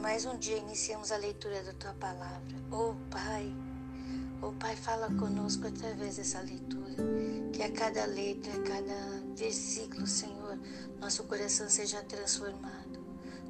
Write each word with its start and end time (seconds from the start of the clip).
mais 0.00 0.24
um 0.24 0.36
dia 0.38 0.56
iniciamos 0.56 1.12
a 1.12 1.16
leitura 1.18 1.62
da 1.62 1.72
tua 1.74 1.92
palavra. 1.94 2.56
Oh 2.70 2.94
Pai, 3.10 3.54
oh 4.40 4.52
Pai, 4.52 4.74
fala 4.74 5.08
conosco 5.18 5.66
através 5.66 6.16
dessa 6.16 6.40
leitura. 6.40 6.96
Que 7.52 7.62
a 7.62 7.70
cada 7.70 8.06
letra, 8.06 8.52
a 8.54 8.62
cada 8.62 9.22
versículo, 9.36 10.06
Senhor, 10.06 10.58
nosso 10.98 11.24
coração 11.24 11.68
seja 11.68 12.02
transformado. 12.04 12.98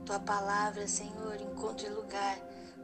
Tua 0.05 0.19
palavra, 0.19 0.89
Senhor, 0.89 1.41
encontre 1.41 1.89
lugar 1.89 2.37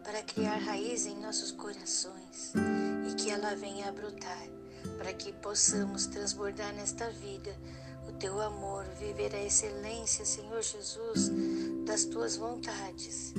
para 0.04 0.22
criar 0.22 0.58
raiz 0.58 1.06
em 1.06 1.16
nossos 1.16 1.50
corações 1.50 2.52
e 3.10 3.14
que 3.14 3.30
ela 3.30 3.56
venha 3.56 3.88
a 3.88 3.92
brotar, 3.92 4.46
para 4.96 5.12
que 5.12 5.32
possamos 5.32 6.06
transbordar 6.06 6.72
nesta 6.72 7.10
vida 7.10 7.56
o 8.08 8.12
teu 8.12 8.40
amor, 8.40 8.84
viver 9.00 9.34
a 9.34 9.42
excelência, 9.42 10.24
Senhor 10.24 10.62
Jesus, 10.62 11.32
das 11.86 12.04
tuas 12.04 12.36
vontades 12.36 13.32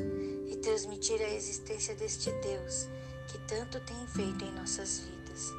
e 0.50 0.56
transmitir 0.56 1.22
a 1.22 1.30
existência 1.30 1.94
deste 1.96 2.32
Deus 2.32 2.88
que 3.28 3.38
tanto 3.40 3.78
tem 3.82 4.08
feito 4.08 4.46
em 4.46 4.52
nossas 4.54 5.00
vidas. 5.00 5.54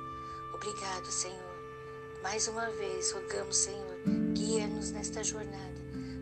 Obrigado, 0.54 1.06
Senhor. 1.12 1.58
Mais 2.22 2.48
uma 2.48 2.68
vez 2.70 3.12
rogamos, 3.12 3.58
Senhor, 3.58 4.00
guia-nos 4.32 4.90
nesta 4.90 5.22
jornada 5.22 5.78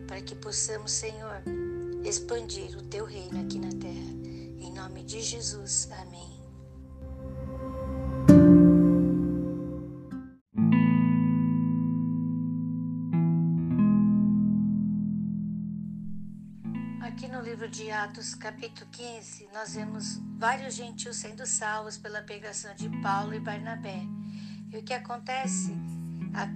para 0.07 0.21
que 0.21 0.35
possamos, 0.35 0.91
Senhor, 0.91 1.41
expandir 2.03 2.77
o 2.77 2.83
teu 2.83 3.05
reino 3.05 3.41
aqui 3.41 3.59
na 3.59 3.71
terra. 3.71 4.13
Em 4.59 4.71
nome 4.73 5.03
de 5.03 5.21
Jesus. 5.21 5.87
Amém. 5.91 6.36
Livro 17.57 17.69
de 17.69 17.89
Atos, 17.89 18.35
capítulo 18.35 18.87
15, 18.91 19.49
nós 19.51 19.73
vemos 19.73 20.19
vários 20.37 20.75
gentios 20.75 21.17
sendo 21.17 21.43
salvos 21.47 21.97
pela 21.97 22.21
pregação 22.21 22.71
de 22.75 22.87
Paulo 23.01 23.33
e 23.33 23.39
Barnabé. 23.39 23.99
E 24.71 24.77
o 24.77 24.83
que 24.83 24.93
acontece? 24.93 25.73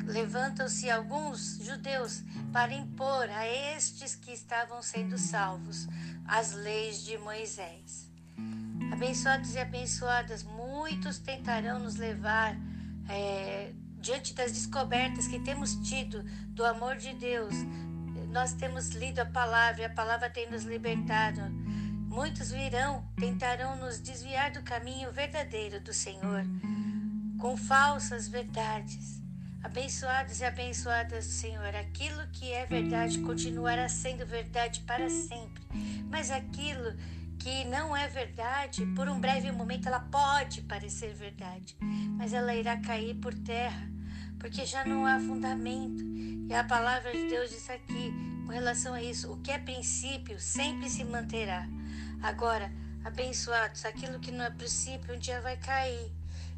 Levantam-se 0.05 0.91
alguns 0.91 1.57
judeus 1.59 2.21
para 2.53 2.71
impor 2.71 3.27
a 3.31 3.47
estes 3.47 4.15
que 4.15 4.31
estavam 4.31 4.79
sendo 4.83 5.17
salvos 5.17 5.87
as 6.27 6.53
leis 6.53 7.03
de 7.03 7.17
Moisés. 7.17 8.07
Abençoados 8.93 9.55
e 9.55 9.59
abençoadas, 9.59 10.43
muitos 10.43 11.17
tentarão 11.17 11.79
nos 11.79 11.95
levar 11.95 12.55
é, 13.09 13.73
diante 13.97 14.35
das 14.35 14.51
descobertas 14.51 15.27
que 15.27 15.39
temos 15.39 15.73
tido 15.77 16.21
do 16.49 16.63
amor 16.63 16.95
de 16.97 17.11
Deus, 17.15 17.55
nós 18.31 18.53
temos 18.53 18.89
lido 18.91 19.19
a 19.19 19.25
palavra 19.25 19.81
e 19.81 19.85
a 19.85 19.89
palavra 19.89 20.29
tem 20.29 20.49
nos 20.49 20.63
libertado. 20.63 21.41
Muitos 22.07 22.51
virão, 22.51 23.05
tentarão 23.17 23.75
nos 23.75 23.99
desviar 23.99 24.51
do 24.51 24.63
caminho 24.63 25.11
verdadeiro 25.11 25.79
do 25.81 25.93
Senhor, 25.93 26.43
com 27.39 27.55
falsas 27.57 28.27
verdades. 28.27 29.21
Abençoados 29.63 30.39
e 30.39 30.45
abençoadas 30.45 31.27
do 31.27 31.33
Senhor, 31.33 31.75
aquilo 31.75 32.25
que 32.33 32.51
é 32.51 32.65
verdade 32.65 33.19
continuará 33.19 33.87
sendo 33.87 34.25
verdade 34.25 34.79
para 34.81 35.07
sempre, 35.09 35.63
mas 36.09 36.31
aquilo 36.31 36.95
que 37.37 37.63
não 37.65 37.95
é 37.95 38.07
verdade, 38.07 38.85
por 38.95 39.07
um 39.07 39.19
breve 39.19 39.51
momento 39.51 39.87
ela 39.87 39.99
pode 39.99 40.61
parecer 40.61 41.13
verdade, 41.13 41.75
mas 42.17 42.33
ela 42.33 42.55
irá 42.55 42.77
cair 42.77 43.15
por 43.15 43.33
terra, 43.33 43.87
porque 44.41 44.65
já 44.65 44.83
não 44.83 45.05
há 45.05 45.19
fundamento. 45.19 46.03
E 46.49 46.53
a 46.53 46.63
palavra 46.63 47.11
de 47.11 47.29
Deus 47.29 47.51
diz 47.51 47.69
aqui, 47.69 48.11
com 48.45 48.51
relação 48.51 48.93
a 48.93 49.01
isso, 49.01 49.31
o 49.31 49.37
que 49.37 49.51
é 49.51 49.59
princípio 49.59 50.39
sempre 50.39 50.89
se 50.89 51.03
manterá. 51.03 51.67
Agora, 52.23 52.71
abençoados, 53.05 53.85
aquilo 53.85 54.19
que 54.19 54.31
não 54.31 54.43
é 54.43 54.49
princípio 54.49 55.15
um 55.15 55.19
dia 55.19 55.39
vai 55.41 55.55
cair. 55.57 56.11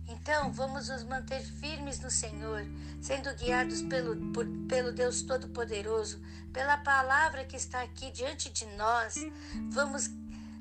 Então, 0.08 0.52
vamos 0.52 0.88
nos 0.90 1.04
manter 1.04 1.42
firmes 1.42 2.00
no 2.00 2.10
Senhor, 2.10 2.66
sendo 3.02 3.34
guiados 3.36 3.82
pelo, 3.84 4.16
por, 4.32 4.46
pelo 4.68 4.92
Deus 4.94 5.22
Todo-Poderoso, 5.22 6.22
pela 6.52 6.78
palavra 6.78 7.44
que 7.44 7.56
está 7.56 7.82
aqui 7.82 8.12
diante 8.12 8.50
de 8.50 8.66
nós. 8.78 9.16
Vamos 9.72 10.10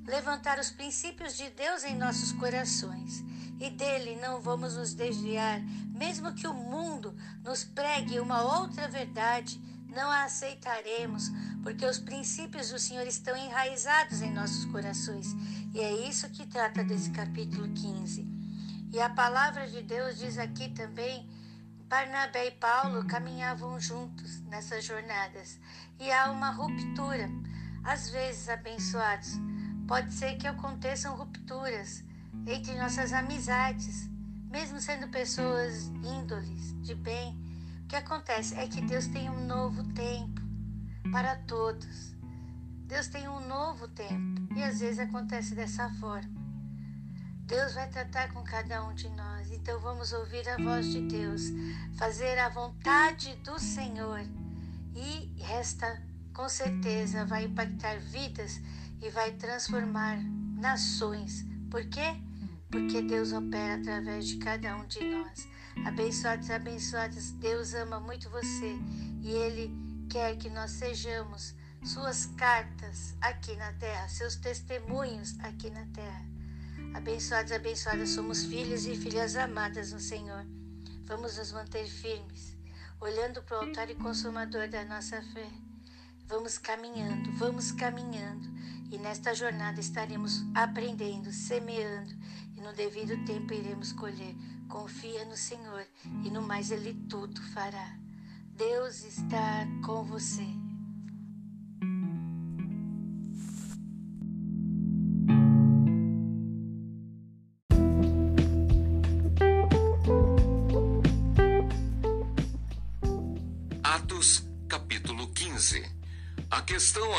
levantar 0.07 0.59
os 0.59 0.71
princípios 0.71 1.37
de 1.37 1.49
Deus 1.51 1.85
em 1.85 1.97
nossos 1.97 2.33
corações 2.33 3.25
e 3.63 3.71
dele 3.71 4.17
não 4.17 4.41
vamos 4.41 4.77
nos 4.77 4.93
desviar, 4.93 5.61
mesmo 5.95 6.35
que 6.35 6.49
o 6.49 6.53
mundo 6.53 7.17
nos 7.45 7.63
pregue 7.63 8.19
uma 8.19 8.43
outra 8.59 8.89
verdade, 8.89 9.57
não 9.87 10.11
a 10.11 10.25
aceitaremos, 10.25 11.31
porque 11.63 11.87
os 11.87 12.01
princípios 12.01 12.71
do 12.71 12.79
Senhor 12.81 13.07
estão 13.07 13.37
enraizados 13.37 14.21
em 14.21 14.33
nossos 14.33 14.65
corações. 14.65 15.29
E 15.73 15.79
é 15.79 16.09
isso 16.09 16.29
que 16.31 16.45
trata 16.45 16.83
desse 16.83 17.13
capítulo 17.13 17.69
15. 17.73 18.27
E 18.93 19.01
a 19.01 19.09
palavra 19.09 19.69
de 19.69 19.81
Deus 19.81 20.19
diz 20.19 20.39
aqui 20.39 20.69
também: 20.71 21.25
Barnabé 21.89 22.49
e 22.49 22.51
Paulo 22.51 23.07
caminhavam 23.07 23.79
juntos 23.79 24.41
nessas 24.41 24.85
jornadas, 24.85 25.61
e 26.01 26.11
há 26.11 26.33
uma 26.33 26.51
ruptura. 26.51 27.31
Às 27.85 28.11
vezes, 28.11 28.49
abençoados, 28.49 29.39
pode 29.87 30.13
ser 30.13 30.37
que 30.37 30.49
aconteçam 30.49 31.15
rupturas 31.15 32.03
entre 32.47 32.75
nossas 32.79 33.13
amizades, 33.13 34.09
mesmo 34.51 34.81
sendo 34.81 35.09
pessoas 35.09 35.87
índoles, 36.03 36.75
de 36.83 36.95
bem. 36.95 37.39
O 37.85 37.89
que 37.89 37.97
acontece 37.97 38.55
é 38.55 38.67
que 38.67 38.81
Deus 38.83 39.07
tem 39.07 39.31
um 39.31 39.47
novo 39.47 39.85
tempo 39.93 40.41
para 41.11 41.37
todos. 41.37 42.15
Deus 42.87 43.07
tem 43.09 43.29
um 43.29 43.47
novo 43.47 43.89
tempo 43.89 44.55
e 44.55 44.63
às 44.63 44.81
vezes 44.81 44.99
acontece 44.99 45.55
dessa 45.55 45.89
forma. 45.95 46.43
Deus 47.47 47.75
vai 47.75 47.89
tratar 47.89 48.33
com 48.33 48.43
cada 48.43 48.85
um 48.87 48.95
de 48.95 49.09
nós, 49.11 49.51
então 49.51 49.79
vamos 49.81 50.13
ouvir 50.13 50.49
a 50.49 50.57
voz 50.57 50.87
de 50.87 51.03
Deus, 51.03 51.43
fazer 51.99 52.39
a 52.39 52.49
vontade 52.49 53.35
do 53.45 53.59
Senhor 53.59 54.21
e 54.95 55.31
esta 55.51 56.03
com 56.33 56.49
certeza 56.49 57.25
vai 57.27 57.45
impactar 57.45 57.99
vidas 57.99 58.61
e 59.01 59.11
vai 59.11 59.33
transformar 59.33 60.19
nações. 60.57 61.45
Por 61.73 61.87
quê? 61.87 62.15
Porque 62.71 63.01
Deus 63.01 63.33
opera 63.33 63.77
através 63.77 64.29
de 64.29 64.37
cada 64.37 64.77
um 64.77 64.87
de 64.87 65.03
nós. 65.05 65.49
Abençoados 65.87 66.51
abençoadas, 66.51 67.31
Deus 67.31 67.73
ama 67.73 67.99
muito 67.99 68.29
você 68.29 68.77
e 69.23 69.31
Ele 69.31 69.75
quer 70.11 70.37
que 70.37 70.51
nós 70.51 70.71
sejamos 70.73 71.55
suas 71.83 72.27
cartas 72.37 73.15
aqui 73.23 73.57
na 73.57 73.73
terra, 73.73 74.07
seus 74.07 74.37
testemunhos 74.37 75.41
aqui 75.41 75.71
na 75.71 75.87
terra. 75.87 76.27
Abençoados 76.93 77.53
abençoadas, 77.53 78.11
somos 78.11 78.45
filhos 78.45 78.85
e 78.85 78.95
filhas 78.95 79.35
amadas 79.35 79.93
no 79.93 79.99
Senhor. 79.99 80.45
Vamos 81.07 81.39
nos 81.39 81.53
manter 81.53 81.87
firmes, 81.87 82.55
olhando 83.01 83.43
para 83.45 83.57
o 83.57 83.61
altar 83.65 83.89
e 83.89 83.95
consumador 83.95 84.69
da 84.69 84.85
nossa 84.85 85.23
fé. 85.23 85.49
Vamos 86.27 86.59
caminhando, 86.59 87.33
vamos 87.33 87.73
caminhando 87.73 88.62
e 88.93 88.99
nesta 88.99 89.35
jornada 89.35 89.81
estaremos 89.81 90.45
aprendendo, 90.55 91.33
semeando 91.33 92.15
e 92.55 92.61
no 92.61 92.75
devido 92.75 93.25
tempo 93.25 93.55
iremos 93.55 93.91
colher. 93.91 94.37
Confia 94.69 95.25
no 95.25 95.37
Senhor 95.37 95.87
e 96.23 96.31
no 96.31 96.43
mais 96.43 96.71
Ele 96.71 96.93
tudo 97.09 97.41
fará. 97.55 97.97
Deus 98.55 99.03
está 99.03 99.67
com 99.83 100.05
você. 100.05 100.62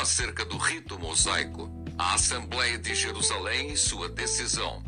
Acerca 0.04 0.44
do 0.44 0.58
rito 0.58 0.98
mosaico, 0.98 1.70
a 1.96 2.12
Assembleia 2.12 2.76
de 2.76 2.94
Jerusalém 2.94 3.72
e 3.72 3.76
sua 3.76 4.06
decisão. 4.06 4.84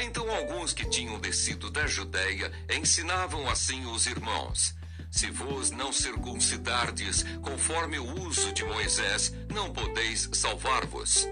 Então 0.00 0.28
alguns 0.28 0.72
que 0.72 0.84
tinham 0.90 1.20
descido 1.20 1.70
da 1.70 1.86
Judéia 1.86 2.50
ensinavam 2.68 3.48
assim 3.48 3.86
os 3.86 4.06
irmãos: 4.08 4.74
Se 5.08 5.30
vos 5.30 5.70
não 5.70 5.92
circuncidardes 5.92 7.24
conforme 7.42 7.96
o 8.00 8.26
uso 8.26 8.52
de 8.52 8.64
Moisés, 8.64 9.32
não 9.48 9.72
podeis 9.72 10.28
salvar-vos. 10.32 11.28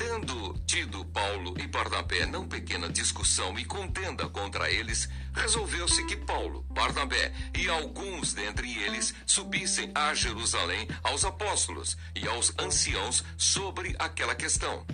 Tendo 0.00 0.58
tido 0.66 1.04
Paulo 1.04 1.54
e 1.60 1.66
Barnabé 1.66 2.24
não 2.24 2.48
pequena 2.48 2.88
discussão 2.88 3.58
e 3.58 3.66
contenda 3.66 4.26
contra 4.30 4.70
eles, 4.70 5.06
resolveu-se 5.34 6.02
que 6.06 6.16
Paulo, 6.16 6.64
Barnabé 6.70 7.30
e 7.54 7.68
alguns 7.68 8.32
dentre 8.32 8.78
eles 8.78 9.14
subissem 9.26 9.92
a 9.94 10.14
Jerusalém 10.14 10.88
aos 11.02 11.22
apóstolos 11.26 11.98
e 12.16 12.26
aos 12.26 12.50
anciãos 12.58 13.22
sobre 13.36 13.94
aquela 13.98 14.34
questão. 14.34 14.86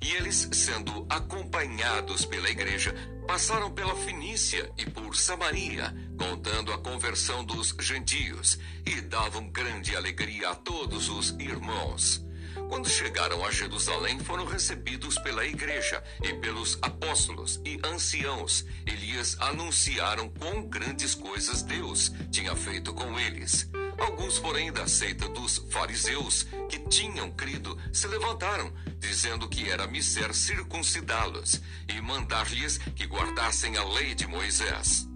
E 0.00 0.12
eles, 0.12 0.48
sendo 0.52 1.06
acompanhados 1.10 2.24
pela 2.24 2.48
igreja, 2.48 2.94
passaram 3.26 3.70
pela 3.70 3.94
Fenícia 3.94 4.72
e 4.78 4.86
por 4.88 5.14
Samaria, 5.14 5.94
contando 6.18 6.72
a 6.72 6.78
conversão 6.78 7.44
dos 7.44 7.76
gentios, 7.80 8.58
e 8.86 9.02
davam 9.02 9.46
grande 9.50 9.94
alegria 9.94 10.48
a 10.48 10.54
todos 10.54 11.10
os 11.10 11.32
irmãos. 11.38 12.23
Quando 12.68 12.88
chegaram 12.88 13.44
a 13.44 13.50
Jerusalém, 13.50 14.18
foram 14.18 14.44
recebidos 14.44 15.18
pela 15.18 15.44
igreja 15.44 16.02
e 16.22 16.32
pelos 16.34 16.78
apóstolos 16.82 17.60
e 17.64 17.80
anciãos. 17.84 18.64
Elias 18.86 19.36
anunciaram 19.40 20.28
quão 20.28 20.66
grandes 20.66 21.14
coisas 21.14 21.62
Deus 21.62 22.12
tinha 22.30 22.54
feito 22.56 22.92
com 22.92 23.18
eles. 23.18 23.68
Alguns, 23.98 24.38
porém, 24.38 24.72
da 24.72 24.86
seita 24.88 25.28
dos 25.28 25.58
fariseus, 25.70 26.46
que 26.68 26.78
tinham 26.88 27.30
crido, 27.30 27.78
se 27.92 28.08
levantaram, 28.08 28.72
dizendo 28.98 29.48
que 29.48 29.70
era 29.70 29.86
miser 29.86 30.34
circuncidá-los 30.34 31.60
e 31.88 32.00
mandar-lhes 32.00 32.78
que 32.78 33.06
guardassem 33.06 33.76
a 33.76 33.84
lei 33.84 34.14
de 34.14 34.26
Moisés. 34.26 35.08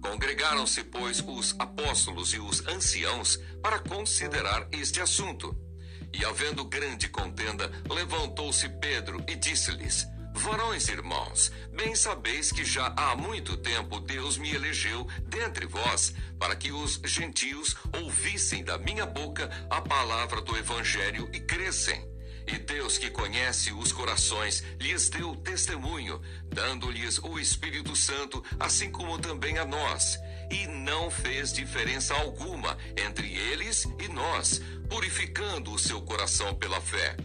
Congregaram-se, 0.00 0.82
pois, 0.84 1.20
os 1.20 1.54
apóstolos 1.58 2.34
e 2.34 2.38
os 2.38 2.66
anciãos 2.66 3.38
para 3.62 3.78
considerar 3.78 4.66
este 4.72 5.00
assunto. 5.00 5.65
E 6.12 6.24
havendo 6.24 6.64
grande 6.64 7.08
contenda, 7.08 7.70
levantou-se 7.88 8.68
Pedro 8.68 9.22
e 9.28 9.34
disse-lhes: 9.34 10.06
Varões 10.34 10.88
irmãos, 10.88 11.50
bem 11.72 11.94
sabeis 11.94 12.52
que 12.52 12.64
já 12.64 12.92
há 12.96 13.16
muito 13.16 13.56
tempo 13.56 13.98
Deus 14.00 14.36
me 14.36 14.54
elegeu 14.54 15.06
dentre 15.26 15.66
vós, 15.66 16.12
para 16.38 16.54
que 16.54 16.70
os 16.70 17.00
gentios 17.04 17.74
ouvissem 17.92 18.62
da 18.62 18.76
minha 18.76 19.06
boca 19.06 19.50
a 19.70 19.80
palavra 19.80 20.42
do 20.42 20.56
Evangelho 20.56 21.28
e 21.32 21.40
crescem. 21.40 22.15
E 22.46 22.58
Deus, 22.58 22.96
que 22.96 23.10
conhece 23.10 23.72
os 23.72 23.90
corações, 23.90 24.62
lhes 24.80 25.08
deu 25.08 25.34
testemunho, 25.36 26.20
dando-lhes 26.48 27.18
o 27.18 27.38
Espírito 27.38 27.96
Santo, 27.96 28.42
assim 28.58 28.90
como 28.90 29.18
também 29.18 29.58
a 29.58 29.64
nós. 29.64 30.18
E 30.50 30.66
não 30.68 31.10
fez 31.10 31.52
diferença 31.52 32.14
alguma 32.14 32.78
entre 32.96 33.34
eles 33.34 33.84
e 33.98 34.08
nós, 34.08 34.62
purificando 34.88 35.72
o 35.72 35.78
seu 35.78 36.00
coração 36.02 36.54
pela 36.54 36.80
fé. 36.80 37.16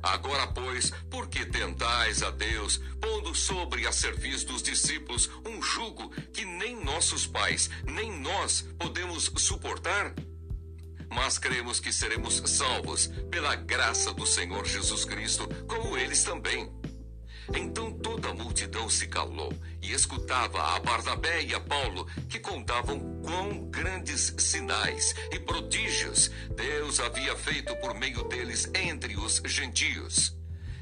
Agora, 0.00 0.46
pois, 0.46 0.90
por 1.10 1.28
que 1.28 1.44
tentais 1.44 2.22
a 2.22 2.30
Deus, 2.30 2.80
pondo 3.00 3.34
sobre 3.34 3.86
a 3.86 3.92
serviço 3.92 4.46
dos 4.46 4.62
discípulos 4.62 5.28
um 5.44 5.60
jugo 5.60 6.10
que 6.32 6.44
nem 6.44 6.76
nossos 6.84 7.26
pais, 7.26 7.68
nem 7.84 8.12
nós 8.20 8.62
podemos 8.78 9.30
suportar? 9.38 10.14
Mas 11.10 11.38
cremos 11.38 11.80
que 11.80 11.92
seremos 11.92 12.42
salvos 12.46 13.08
pela 13.30 13.54
graça 13.54 14.12
do 14.12 14.26
Senhor 14.26 14.66
Jesus 14.66 15.04
Cristo, 15.04 15.48
como 15.66 15.96
eles 15.96 16.22
também. 16.22 16.70
Então 17.54 17.90
toda 17.92 18.28
a 18.28 18.34
multidão 18.34 18.90
se 18.90 19.06
calou 19.06 19.52
e 19.80 19.92
escutava 19.92 20.60
a 20.74 20.80
Barnabé 20.80 21.42
e 21.42 21.54
a 21.54 21.60
Paulo, 21.60 22.06
que 22.28 22.38
contavam 22.38 22.98
quão 23.22 23.70
grandes 23.70 24.34
sinais 24.38 25.14
e 25.32 25.38
prodígios 25.38 26.30
Deus 26.54 27.00
havia 27.00 27.34
feito 27.36 27.74
por 27.76 27.94
meio 27.94 28.24
deles 28.24 28.70
entre 28.74 29.16
os 29.16 29.40
gentios. 29.46 30.36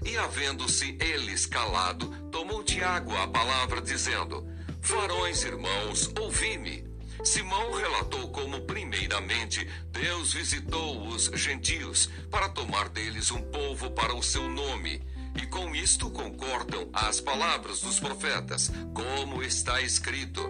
E 0.04 0.16
havendo-se 0.16 0.96
eles 1.00 1.46
calado, 1.46 2.08
tomou 2.30 2.62
Tiago 2.62 3.16
a 3.16 3.26
palavra, 3.26 3.80
dizendo: 3.80 4.46
Varões 4.80 5.44
irmãos, 5.44 6.10
ouvi-me. 6.20 6.84
Simão 7.26 7.72
relatou 7.72 8.28
como, 8.28 8.60
primeiramente, 8.60 9.68
Deus 9.90 10.32
visitou 10.32 11.08
os 11.08 11.24
gentios 11.34 12.08
para 12.30 12.48
tomar 12.48 12.88
deles 12.88 13.32
um 13.32 13.42
povo 13.42 13.90
para 13.90 14.14
o 14.14 14.22
seu 14.22 14.48
nome 14.48 15.02
e 15.34 15.44
com 15.44 15.74
isto 15.74 16.08
concordam 16.08 16.88
as 16.92 17.20
palavras 17.20 17.80
dos 17.80 17.98
profetas, 17.98 18.70
como 18.94 19.42
está 19.42 19.82
escrito. 19.82 20.40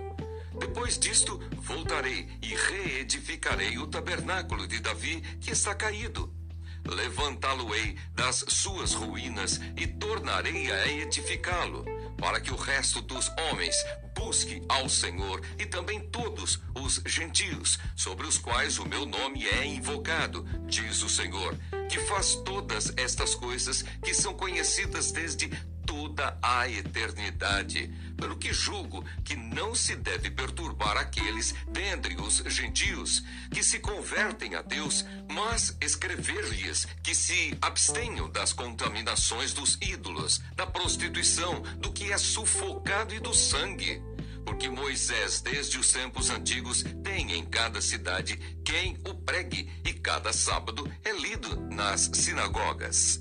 Depois 0.61 0.99
disto, 0.99 1.41
voltarei 1.57 2.29
e 2.43 2.55
reedificarei 2.55 3.79
o 3.79 3.87
tabernáculo 3.87 4.67
de 4.67 4.79
Davi 4.79 5.23
que 5.41 5.53
está 5.53 5.75
caído. 5.75 6.31
Levantá-lo-ei 6.87 7.97
das 8.13 8.45
suas 8.49 8.93
ruínas 8.93 9.63
e 9.79 9.87
tornarei 9.87 10.71
a 10.71 10.87
edificá-lo, 10.89 11.87
para 12.19 12.39
que 12.39 12.53
o 12.53 12.57
resto 12.57 13.01
dos 13.01 13.33
homens 13.51 13.75
busque 14.17 14.63
ao 14.69 14.89
Senhor 14.89 15.41
e 15.59 15.67
também 15.67 16.01
todos 16.01 16.59
os 16.75 17.03
gentios, 17.07 17.79
sobre 17.95 18.27
os 18.27 18.39
quais 18.39 18.79
o 18.79 18.89
meu 18.89 19.05
nome 19.05 19.47
é 19.47 19.65
invocado, 19.65 20.45
diz 20.67 21.03
o 21.03 21.09
Senhor, 21.09 21.57
que 21.89 22.01
faz 22.01 22.35
todas 22.37 22.93
estas 22.97 23.35
coisas 23.35 23.83
que 24.03 24.15
são 24.15 24.35
conhecidas 24.35 25.13
desde 25.13 25.51
toda 25.87 26.37
a 26.43 26.69
eternidade. 26.69 27.91
Pelo 28.17 28.37
que 28.37 28.53
julgo 28.53 29.05
que 29.25 29.37
não 29.37 29.75
se 29.75 29.95
deve 29.95 30.31
perturbar 30.31 30.97
aqueles 30.97 31.55
dentre 31.69 32.17
os 32.17 32.39
gentios 32.47 33.23
que 33.53 33.63
se 33.63 33.79
convertem 33.79 34.55
a 34.57 34.63
Deus, 34.63 35.05
mas 35.31 35.77
escrever-lhes 35.81 36.87
que 37.03 37.15
se 37.15 37.57
abstenham 37.61 38.29
das 38.31 38.53
contaminações 38.53 39.53
dos 39.53 39.79
ídolos, 39.81 40.41
da 40.57 40.67
prostituição, 40.67 41.61
do 41.79 41.93
que 41.93 42.13
é 42.13 42.19
sufocado 42.19 43.15
e 43.15 43.21
do 43.21 43.33
sangue. 43.33 44.03
Porque 44.47 44.71
Moisés, 44.71 45.43
desde 45.43 45.77
os 45.77 45.93
tempos 45.93 46.31
antigos, 46.31 46.85
tem 47.03 47.33
em 47.33 47.45
cada 47.45 47.83
cidade 47.83 48.39
quem 48.65 48.97
o 49.07 49.13
pregue, 49.13 49.69
e 49.85 49.93
cada 49.93 50.33
sábado 50.33 50.91
é 51.05 51.13
lido 51.13 51.61
nas 51.69 52.09
sinagogas. 52.15 53.21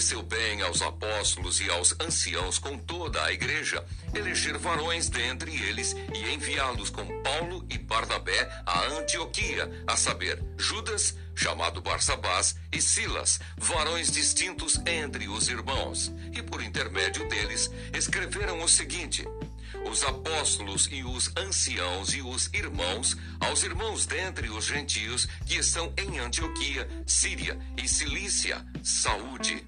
pareceu 0.00 0.22
bem 0.22 0.39
aos 0.70 0.82
apóstolos 0.82 1.60
e 1.60 1.68
aos 1.68 1.96
anciãos 2.00 2.56
com 2.56 2.78
toda 2.78 3.24
a 3.24 3.32
igreja 3.32 3.84
eleger 4.14 4.56
varões 4.56 5.08
dentre 5.08 5.50
eles 5.50 5.96
e 6.14 6.32
enviá-los 6.32 6.90
com 6.90 7.04
Paulo 7.22 7.66
e 7.68 7.76
Barnabé 7.76 8.48
a 8.64 8.84
Antioquia, 8.86 9.68
a 9.84 9.96
saber, 9.96 10.40
Judas, 10.56 11.16
chamado 11.34 11.82
Barsabás, 11.82 12.54
e 12.70 12.80
Silas, 12.80 13.40
varões 13.56 14.12
distintos 14.12 14.80
entre 14.86 15.26
os 15.26 15.48
irmãos, 15.48 16.12
e 16.32 16.40
por 16.40 16.62
intermédio 16.62 17.28
deles 17.28 17.68
escreveram 17.92 18.62
o 18.62 18.68
seguinte: 18.68 19.26
os 19.84 20.04
apóstolos 20.04 20.88
e 20.92 21.02
os 21.02 21.32
anciãos 21.36 22.14
e 22.14 22.22
os 22.22 22.48
irmãos, 22.52 23.16
aos 23.40 23.64
irmãos 23.64 24.06
dentre 24.06 24.48
os 24.50 24.66
gentios 24.66 25.26
que 25.46 25.56
estão 25.56 25.92
em 25.96 26.20
Antioquia, 26.20 26.88
Síria 27.04 27.58
e 27.76 27.88
Cilícia, 27.88 28.64
saúde. 28.84 29.66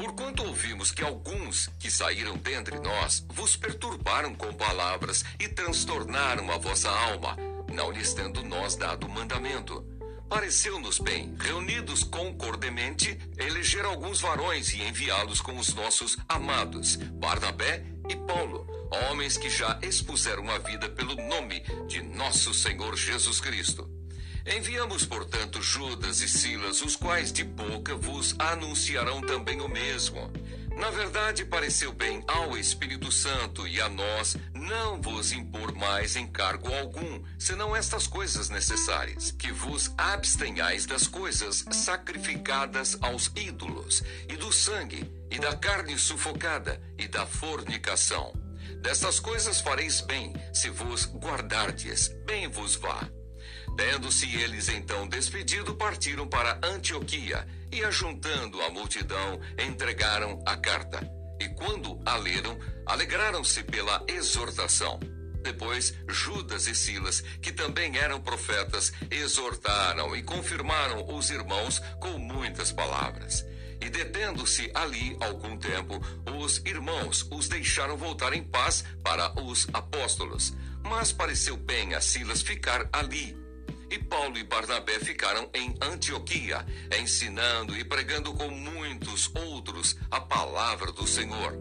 Porquanto 0.00 0.42
ouvimos 0.44 0.90
que 0.90 1.04
alguns 1.04 1.68
que 1.78 1.90
saíram 1.90 2.34
dentre 2.38 2.80
nós 2.80 3.22
vos 3.34 3.54
perturbaram 3.54 4.34
com 4.34 4.50
palavras 4.50 5.22
e 5.38 5.46
transtornaram 5.46 6.50
a 6.50 6.56
vossa 6.56 6.88
alma, 6.88 7.36
não 7.70 7.90
lhes 7.90 8.14
tendo 8.14 8.42
nós 8.42 8.76
dado 8.76 9.06
mandamento. 9.06 9.84
Pareceu-nos 10.26 10.98
bem, 10.98 11.36
reunidos 11.38 12.02
concordemente, 12.02 13.18
eleger 13.36 13.84
alguns 13.84 14.22
varões 14.22 14.72
e 14.72 14.80
enviá-los 14.80 15.42
com 15.42 15.58
os 15.58 15.74
nossos 15.74 16.16
amados, 16.26 16.96
Barnabé 16.96 17.84
e 18.08 18.16
Paulo, 18.16 18.66
homens 19.10 19.36
que 19.36 19.50
já 19.50 19.78
expuseram 19.82 20.48
a 20.50 20.56
vida 20.60 20.88
pelo 20.88 21.14
nome 21.14 21.60
de 21.86 22.00
nosso 22.00 22.54
Senhor 22.54 22.96
Jesus 22.96 23.38
Cristo. 23.38 23.99
Enviamos, 24.46 25.04
portanto, 25.04 25.62
Judas 25.62 26.20
e 26.20 26.28
Silas, 26.28 26.80
os 26.80 26.96
quais 26.96 27.32
de 27.32 27.44
boca 27.44 27.94
vos 27.94 28.34
anunciarão 28.38 29.20
também 29.20 29.60
o 29.60 29.68
mesmo. 29.68 30.30
Na 30.76 30.88
verdade, 30.88 31.44
pareceu 31.44 31.92
bem 31.92 32.24
ao 32.26 32.56
Espírito 32.56 33.12
Santo 33.12 33.68
e 33.68 33.80
a 33.80 33.88
nós 33.88 34.36
não 34.54 35.00
vos 35.02 35.30
impor 35.30 35.74
mais 35.74 36.16
encargo 36.16 36.72
algum, 36.72 37.22
senão 37.38 37.76
estas 37.76 38.06
coisas 38.06 38.48
necessárias: 38.48 39.30
que 39.30 39.52
vos 39.52 39.92
abstenhais 39.98 40.86
das 40.86 41.06
coisas 41.06 41.66
sacrificadas 41.70 42.96
aos 43.02 43.30
ídolos, 43.36 44.02
e 44.26 44.36
do 44.36 44.50
sangue, 44.50 45.10
e 45.30 45.38
da 45.38 45.54
carne 45.54 45.98
sufocada, 45.98 46.80
e 46.98 47.06
da 47.06 47.26
fornicação. 47.26 48.32
Destas 48.80 49.20
coisas 49.20 49.60
fareis 49.60 50.00
bem, 50.00 50.32
se 50.54 50.70
vos 50.70 51.04
guardardes, 51.04 52.08
bem 52.24 52.48
vos 52.48 52.76
vá. 52.76 53.06
Tendo-se 53.80 54.26
eles 54.36 54.68
então 54.68 55.08
despedido, 55.08 55.74
partiram 55.74 56.28
para 56.28 56.60
Antioquia 56.62 57.48
e, 57.72 57.82
ajuntando 57.82 58.60
a 58.60 58.68
multidão, 58.68 59.40
entregaram 59.58 60.38
a 60.44 60.54
carta. 60.54 61.00
E 61.40 61.48
quando 61.48 61.98
a 62.04 62.14
leram, 62.16 62.58
alegraram-se 62.84 63.62
pela 63.62 64.04
exortação. 64.06 65.00
Depois, 65.42 65.94
Judas 66.06 66.66
e 66.66 66.74
Silas, 66.74 67.22
que 67.40 67.50
também 67.50 67.96
eram 67.96 68.20
profetas, 68.20 68.92
exortaram 69.10 70.14
e 70.14 70.22
confirmaram 70.22 71.16
os 71.16 71.30
irmãos 71.30 71.78
com 71.98 72.18
muitas 72.18 72.70
palavras. 72.70 73.46
E 73.80 73.88
detendo-se 73.88 74.70
ali 74.74 75.16
algum 75.22 75.56
tempo, 75.56 75.98
os 76.38 76.58
irmãos 76.66 77.26
os 77.30 77.48
deixaram 77.48 77.96
voltar 77.96 78.34
em 78.34 78.44
paz 78.44 78.84
para 79.02 79.32
os 79.40 79.66
apóstolos. 79.72 80.52
Mas 80.84 81.12
pareceu 81.12 81.56
bem 81.56 81.94
a 81.94 82.00
Silas 82.02 82.42
ficar 82.42 82.86
ali 82.92 83.39
e 83.90 83.98
Paulo 83.98 84.38
e 84.38 84.44
Barnabé 84.44 85.00
ficaram 85.00 85.50
em 85.52 85.74
Antioquia, 85.82 86.64
ensinando 86.98 87.76
e 87.76 87.84
pregando 87.84 88.32
com 88.32 88.48
muitos 88.48 89.30
outros 89.34 89.96
a 90.10 90.20
palavra 90.20 90.92
do 90.92 91.06
Senhor. 91.06 91.58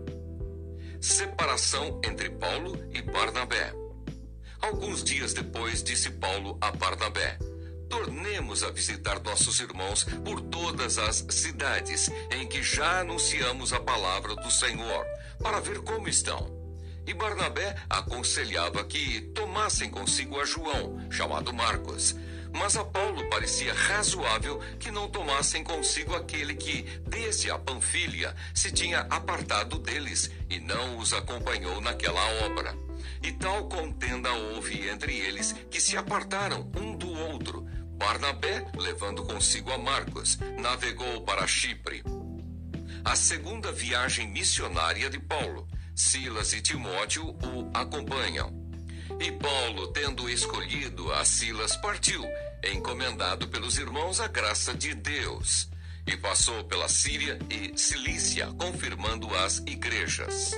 separação 1.02 2.02
entre 2.04 2.30
Paulo 2.30 2.78
e 2.94 3.02
Barnabé. 3.02 3.74
Alguns 4.62 5.02
dias 5.04 5.34
depois, 5.34 5.82
disse 5.82 6.12
Paulo 6.12 6.58
a 6.60 6.72
Barnabé: 6.72 7.40
Tornemos 7.90 8.64
a 8.64 8.70
visitar 8.70 9.20
nossos 9.22 9.60
irmãos 9.62 10.04
por 10.26 10.42
todas 10.42 10.98
as 10.98 11.26
cidades 11.30 12.10
em 12.32 12.46
que 12.48 12.62
já 12.62 13.00
anunciamos 13.00 13.72
a 13.72 13.80
palavra 13.80 14.36
do 14.36 14.52
Senhor, 14.52 15.06
para 15.42 15.62
ver 15.62 15.80
como 15.80 16.10
estão. 16.10 16.59
E 17.10 17.14
Barnabé 17.16 17.76
aconselhava 17.90 18.84
que 18.84 19.22
tomassem 19.34 19.90
consigo 19.90 20.40
a 20.40 20.46
João, 20.46 21.10
chamado 21.10 21.52
Marcos. 21.52 22.16
Mas 22.54 22.78
a 22.78 22.86
Paulo 22.86 23.28
parecia 23.32 23.74
razoável 23.74 24.60
que 24.80 24.92
não 24.92 25.10
tomassem 25.10 25.64
consigo 25.64 26.14
aquele 26.14 26.54
que, 26.54 26.84
desde 27.08 27.50
a 27.50 27.58
Panfilha, 27.58 28.36
se 28.54 28.72
tinha 28.72 29.00
apartado 29.10 29.80
deles 29.80 30.30
e 30.52 30.60
não 30.60 31.00
os 31.00 31.12
acompanhou 31.12 31.82
naquela 31.82 32.24
obra. 32.46 32.78
E 33.24 33.32
tal 33.32 33.68
contenda 33.68 34.32
houve 34.32 34.88
entre 34.88 35.18
eles 35.18 35.56
que 35.72 35.82
se 35.82 35.98
apartaram 35.98 36.70
um 36.78 36.96
do 36.96 37.12
outro. 37.12 37.66
Barnabé, 37.98 38.68
levando 38.78 39.26
consigo 39.26 39.72
a 39.72 39.80
Marcos, 39.80 40.38
navegou 40.60 41.22
para 41.22 41.48
Chipre. 41.48 42.04
A 43.04 43.16
segunda 43.16 43.72
viagem 43.72 44.28
missionária 44.28 45.10
de 45.10 45.18
Paulo 45.20 45.68
Silas 46.00 46.54
e 46.54 46.62
Timóteo 46.62 47.36
o 47.44 47.70
acompanham. 47.74 48.54
E 49.20 49.34
Paulo, 49.34 49.92
tendo 49.92 50.30
escolhido 50.30 51.12
a 51.12 51.26
Silas, 51.26 51.76
partiu, 51.76 52.24
encomendado 52.74 53.50
pelos 53.50 53.78
irmãos 53.78 54.22
à 54.22 54.28
graça 54.28 54.74
de 54.74 54.96
Deus, 54.96 55.70
e 56.08 56.16
passou 56.16 56.64
pela 56.64 56.88
Síria 56.88 57.38
e 57.50 57.78
Cilícia, 57.78 58.48
confirmando 58.54 59.28
as 59.36 59.58
igrejas. 59.68 60.54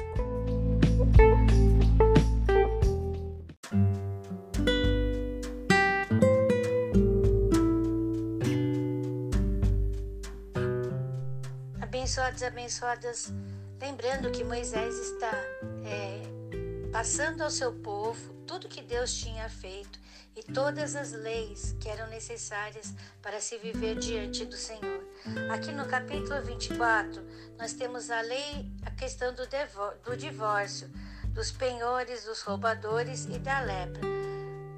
Abençoados, 11.81 12.43
abençoadas 12.43 13.33
Lembrando 13.81 14.29
que 14.29 14.43
Moisés 14.43 14.95
está 14.95 15.31
é, 15.83 16.21
passando 16.91 17.41
ao 17.41 17.49
seu 17.49 17.73
povo 17.73 18.31
tudo 18.45 18.69
que 18.69 18.79
Deus 18.79 19.11
tinha 19.11 19.49
feito 19.49 19.99
e 20.35 20.43
todas 20.43 20.95
as 20.95 21.13
leis 21.13 21.75
que 21.81 21.89
eram 21.89 22.07
necessárias 22.07 22.93
para 23.23 23.41
se 23.41 23.57
viver 23.57 23.97
diante 23.97 24.45
do 24.45 24.55
Senhor. 24.55 25.03
Aqui 25.51 25.71
no 25.71 25.87
capítulo 25.87 26.39
24, 26.43 27.25
nós 27.57 27.73
temos 27.73 28.11
a 28.11 28.21
lei, 28.21 28.71
a 28.85 28.91
questão 28.91 29.33
do, 29.33 29.43
do 30.05 30.15
divórcio, 30.15 30.87
dos 31.29 31.51
penhores, 31.51 32.25
dos 32.25 32.41
roubadores 32.43 33.25
e 33.25 33.39
da 33.39 33.61
lepra. 33.61 34.20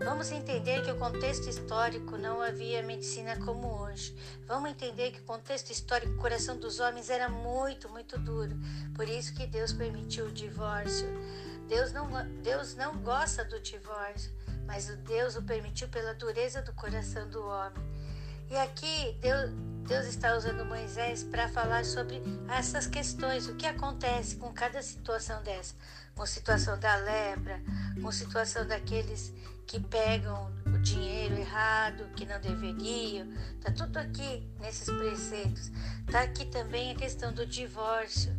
Vamos 0.03 0.31
entender 0.31 0.83
que 0.83 0.91
o 0.91 0.97
contexto 0.97 1.47
histórico 1.47 2.17
não 2.17 2.41
havia 2.41 2.83
medicina 2.83 3.37
como 3.37 3.67
hoje. 3.81 4.13
Vamos 4.45 4.69
entender 4.69 5.11
que 5.11 5.21
o 5.21 5.23
contexto 5.23 5.71
histórico, 5.71 6.13
o 6.13 6.17
coração 6.17 6.57
dos 6.57 6.81
homens 6.81 7.09
era 7.09 7.29
muito, 7.29 7.87
muito 7.87 8.19
duro. 8.19 8.53
Por 8.95 9.07
isso 9.07 9.33
que 9.33 9.47
Deus 9.47 9.71
permitiu 9.71 10.25
o 10.25 10.31
divórcio. 10.31 11.07
Deus 11.69 11.93
não, 11.93 12.09
Deus 12.41 12.75
não 12.75 12.97
gosta 12.97 13.45
do 13.45 13.61
divórcio, 13.61 14.29
mas 14.65 14.89
o 14.89 14.97
Deus 14.97 15.37
o 15.37 15.41
permitiu 15.41 15.87
pela 15.87 16.13
dureza 16.13 16.61
do 16.61 16.73
coração 16.73 17.29
do 17.29 17.41
homem. 17.41 17.81
E 18.49 18.57
aqui 18.57 19.17
Deus, 19.21 19.51
Deus 19.87 20.05
está 20.05 20.35
usando 20.35 20.65
Moisés 20.65 21.23
para 21.23 21.47
falar 21.47 21.85
sobre 21.85 22.21
essas 22.49 22.85
questões, 22.87 23.47
o 23.47 23.55
que 23.55 23.65
acontece 23.65 24.35
com 24.35 24.51
cada 24.53 24.81
situação 24.81 25.41
dessa, 25.43 25.73
com 26.13 26.23
a 26.23 26.27
situação 26.27 26.77
da 26.77 26.95
lepra, 26.97 27.61
com 28.01 28.09
a 28.09 28.11
situação 28.11 28.67
daqueles 28.67 29.33
que 29.65 29.79
pegam 29.79 30.51
o 30.65 30.77
dinheiro 30.79 31.35
errado, 31.35 32.09
que 32.15 32.25
não 32.25 32.39
deveriam. 32.39 33.27
Tá 33.61 33.71
tudo 33.71 33.97
aqui 33.97 34.47
nesses 34.59 34.85
preceitos. 34.85 35.71
Tá 36.11 36.21
aqui 36.21 36.45
também 36.45 36.91
a 36.91 36.95
questão 36.95 37.33
do 37.33 37.45
divórcio. 37.45 38.31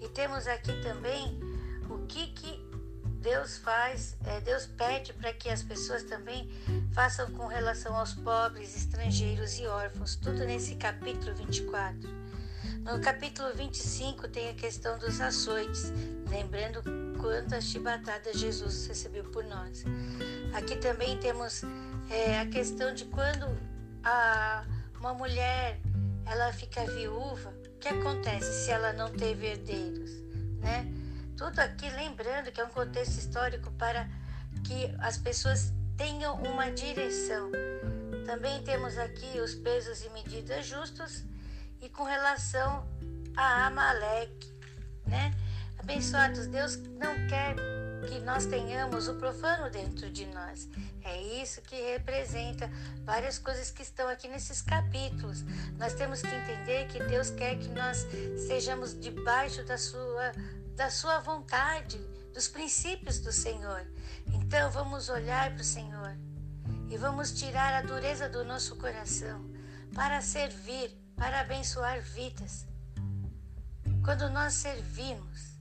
E 0.00 0.08
temos 0.08 0.46
aqui 0.46 0.72
também 0.82 1.38
o 1.88 2.06
que 2.06 2.28
que 2.28 2.72
Deus 3.20 3.56
faz, 3.58 4.16
é, 4.24 4.40
Deus 4.40 4.66
pede 4.66 5.12
para 5.12 5.32
que 5.32 5.48
as 5.48 5.62
pessoas 5.62 6.02
também 6.02 6.50
façam 6.92 7.30
com 7.30 7.46
relação 7.46 7.96
aos 7.96 8.14
pobres, 8.14 8.76
estrangeiros 8.76 9.60
e 9.60 9.66
órfãos, 9.66 10.16
tudo 10.16 10.44
nesse 10.44 10.74
capítulo 10.74 11.32
24. 11.36 12.10
No 12.80 13.00
capítulo 13.00 13.54
25 13.54 14.26
tem 14.26 14.48
a 14.48 14.54
questão 14.54 14.98
dos 14.98 15.20
açoites, 15.20 15.92
lembrando 16.28 16.82
quantas 17.22 17.64
chibatadas 17.64 18.36
Jesus 18.36 18.88
recebeu 18.88 19.22
por 19.22 19.44
nós. 19.44 19.84
Aqui 20.52 20.74
também 20.76 21.16
temos 21.18 21.62
é, 22.10 22.40
a 22.40 22.46
questão 22.46 22.92
de 22.92 23.04
quando 23.04 23.46
a, 24.02 24.64
uma 24.98 25.14
mulher 25.14 25.78
ela 26.26 26.52
fica 26.52 26.84
viúva, 26.84 27.54
o 27.64 27.78
que 27.78 27.88
acontece 27.88 28.64
se 28.64 28.72
ela 28.72 28.92
não 28.92 29.08
teve 29.08 29.46
herdeiros, 29.46 30.10
né? 30.60 30.92
Tudo 31.36 31.60
aqui 31.60 31.88
lembrando 31.90 32.50
que 32.50 32.60
é 32.60 32.64
um 32.64 32.70
contexto 32.70 33.18
histórico 33.18 33.70
para 33.72 34.08
que 34.64 34.92
as 34.98 35.16
pessoas 35.16 35.72
tenham 35.96 36.34
uma 36.42 36.70
direção. 36.70 37.52
Também 38.26 38.62
temos 38.64 38.98
aqui 38.98 39.40
os 39.40 39.54
pesos 39.54 40.02
e 40.04 40.10
medidas 40.10 40.66
justos 40.66 41.24
e 41.80 41.88
com 41.88 42.02
relação 42.02 42.84
a 43.36 43.66
Amaleque, 43.66 44.52
né? 45.06 45.32
Abençoados, 45.82 46.46
Deus 46.46 46.76
não 46.98 47.14
quer 47.26 47.56
que 48.08 48.20
nós 48.20 48.46
tenhamos 48.46 49.08
o 49.08 49.14
profano 49.14 49.70
dentro 49.70 50.10
de 50.10 50.26
nós. 50.26 50.68
É 51.02 51.20
isso 51.42 51.60
que 51.62 51.74
representa 51.74 52.70
várias 53.04 53.38
coisas 53.38 53.70
que 53.70 53.82
estão 53.82 54.08
aqui 54.08 54.28
nesses 54.28 54.62
capítulos. 54.62 55.42
Nós 55.78 55.94
temos 55.94 56.20
que 56.22 56.34
entender 56.34 56.86
que 56.88 57.02
Deus 57.04 57.30
quer 57.30 57.58
que 57.58 57.68
nós 57.68 58.06
sejamos 58.46 58.98
debaixo 58.98 59.64
da 59.64 59.78
sua, 59.78 60.32
da 60.76 60.90
sua 60.90 61.18
vontade, 61.20 61.98
dos 62.32 62.48
princípios 62.48 63.18
do 63.18 63.32
Senhor. 63.32 63.84
Então 64.26 64.70
vamos 64.70 65.08
olhar 65.08 65.52
para 65.52 65.62
o 65.62 65.64
Senhor 65.64 66.16
e 66.88 66.96
vamos 66.96 67.32
tirar 67.32 67.74
a 67.74 67.82
dureza 67.82 68.28
do 68.28 68.44
nosso 68.44 68.76
coração 68.76 69.50
para 69.94 70.20
servir, 70.20 70.90
para 71.16 71.40
abençoar 71.40 72.00
vidas. 72.00 72.66
Quando 74.04 74.28
nós 74.30 74.54
servimos, 74.54 75.51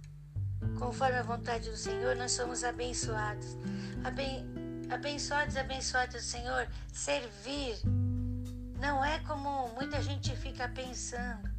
Conforme 0.77 1.17
a 1.17 1.23
vontade 1.23 1.69
do 1.69 1.77
Senhor, 1.77 2.15
nós 2.15 2.31
somos 2.31 2.63
abençoados. 2.63 3.57
Aben... 4.03 4.49
Abençoados, 4.89 5.55
abençoados, 5.55 6.21
Senhor. 6.23 6.67
Servir 6.91 7.79
não 8.79 9.05
é 9.05 9.19
como 9.19 9.69
muita 9.69 10.01
gente 10.01 10.35
fica 10.35 10.67
pensando. 10.67 11.49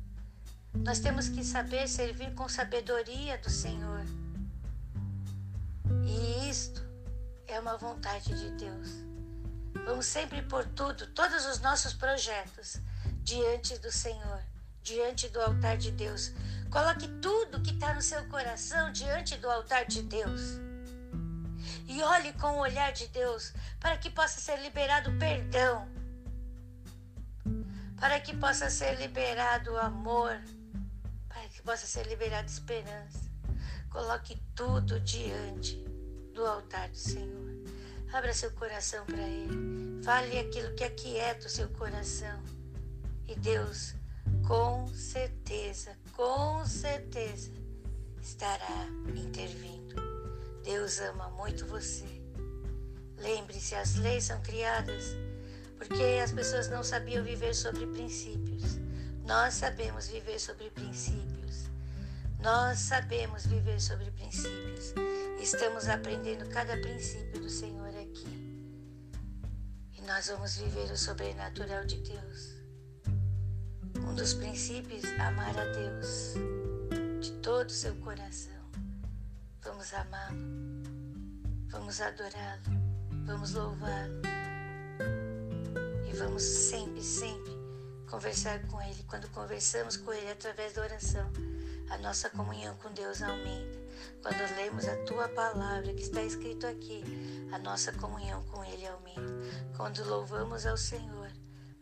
Nós 0.74 1.00
temos 1.00 1.28
que 1.28 1.44
saber 1.44 1.88
servir 1.88 2.34
com 2.34 2.48
sabedoria 2.48 3.38
do 3.38 3.48
Senhor. 3.48 4.04
E 6.04 6.50
isto 6.50 6.82
é 7.46 7.58
uma 7.60 7.76
vontade 7.76 8.34
de 8.34 8.50
Deus. 8.52 8.88
Vamos 9.84 10.06
sempre 10.06 10.42
por 10.42 10.64
tudo, 10.66 11.06
todos 11.08 11.46
os 11.46 11.60
nossos 11.60 11.92
projetos, 11.92 12.80
diante 13.22 13.78
do 13.78 13.90
Senhor, 13.90 14.42
diante 14.82 15.28
do 15.28 15.40
altar 15.40 15.76
de 15.76 15.90
Deus, 15.90 16.32
Coloque 16.72 17.06
tudo 17.20 17.60
que 17.60 17.72
está 17.72 17.92
no 17.92 18.00
seu 18.00 18.24
coração 18.28 18.90
diante 18.90 19.36
do 19.36 19.50
altar 19.50 19.84
de 19.84 20.02
Deus. 20.02 20.58
E 21.86 22.02
olhe 22.02 22.32
com 22.32 22.56
o 22.56 22.60
olhar 22.60 22.92
de 22.92 23.08
Deus 23.08 23.52
para 23.78 23.98
que 23.98 24.08
possa 24.08 24.40
ser 24.40 24.58
liberado 24.62 25.12
perdão, 25.18 25.86
para 28.00 28.18
que 28.18 28.34
possa 28.34 28.70
ser 28.70 28.98
liberado 28.98 29.76
amor, 29.76 30.40
para 31.28 31.46
que 31.48 31.60
possa 31.60 31.86
ser 31.86 32.06
liberada 32.06 32.46
esperança. 32.46 33.30
Coloque 33.90 34.42
tudo 34.54 34.98
diante 35.00 35.76
do 36.32 36.46
altar 36.46 36.88
do 36.88 36.96
Senhor. 36.96 37.52
Abra 38.14 38.32
seu 38.32 38.50
coração 38.52 39.04
para 39.04 39.20
Ele. 39.20 40.02
Fale 40.02 40.38
aquilo 40.38 40.74
que 40.74 40.84
aquieta 40.84 41.46
o 41.46 41.50
seu 41.50 41.68
coração. 41.68 42.42
E 43.28 43.34
Deus, 43.36 43.94
com 44.52 44.86
certeza, 44.88 45.96
com 46.12 46.62
certeza 46.66 47.50
estará 48.20 48.86
intervindo. 49.16 49.96
Deus 50.62 51.00
ama 51.00 51.30
muito 51.30 51.64
você. 51.64 52.04
Lembre-se, 53.16 53.74
as 53.74 53.94
leis 53.94 54.24
são 54.24 54.42
criadas 54.42 55.16
porque 55.78 56.20
as 56.22 56.32
pessoas 56.32 56.68
não 56.68 56.84
sabiam 56.84 57.24
viver 57.24 57.54
sobre 57.54 57.86
princípios. 57.86 58.76
Nós 59.24 59.54
sabemos 59.54 60.08
viver 60.08 60.38
sobre 60.38 60.68
princípios. 60.68 61.70
Nós 62.38 62.78
sabemos 62.78 63.46
viver 63.46 63.80
sobre 63.80 64.10
princípios. 64.10 64.92
Estamos 65.40 65.88
aprendendo 65.88 66.46
cada 66.50 66.76
princípio 66.76 67.40
do 67.40 67.48
Senhor 67.48 67.88
aqui. 67.88 68.68
E 69.96 70.02
nós 70.02 70.26
vamos 70.26 70.56
viver 70.56 70.92
o 70.92 70.96
sobrenatural 70.98 71.86
de 71.86 71.96
Deus. 72.02 72.51
Um 74.06 74.14
dos 74.14 74.34
princípios, 74.34 75.04
amar 75.18 75.56
a 75.58 75.64
Deus 75.64 76.34
de 77.20 77.32
todo 77.40 77.68
o 77.68 77.72
seu 77.72 77.94
coração, 77.96 78.52
vamos 79.62 79.92
amá-lo, 79.94 80.38
vamos 81.68 82.00
adorá-lo, 82.00 82.62
vamos 83.24 83.52
louvá-lo 83.52 84.22
e 86.08 86.16
vamos 86.16 86.42
sempre, 86.42 87.02
sempre 87.02 87.52
conversar 88.08 88.60
com 88.66 88.80
Ele. 88.82 89.02
Quando 89.08 89.28
conversamos 89.30 89.96
com 89.96 90.12
Ele 90.12 90.30
através 90.30 90.74
da 90.74 90.82
oração, 90.82 91.30
a 91.90 91.98
nossa 91.98 92.28
comunhão 92.30 92.74
com 92.76 92.92
Deus 92.92 93.22
aumenta. 93.22 93.80
Quando 94.22 94.56
lemos 94.56 94.86
a 94.86 94.96
tua 95.04 95.28
palavra 95.28 95.92
que 95.94 96.02
está 96.02 96.22
escrito 96.22 96.66
aqui, 96.66 97.02
a 97.52 97.58
nossa 97.58 97.92
comunhão 97.92 98.42
com 98.44 98.64
Ele 98.64 98.86
aumenta. 98.86 99.22
Quando 99.76 100.04
louvamos 100.04 100.66
ao 100.66 100.76
Senhor, 100.76 101.30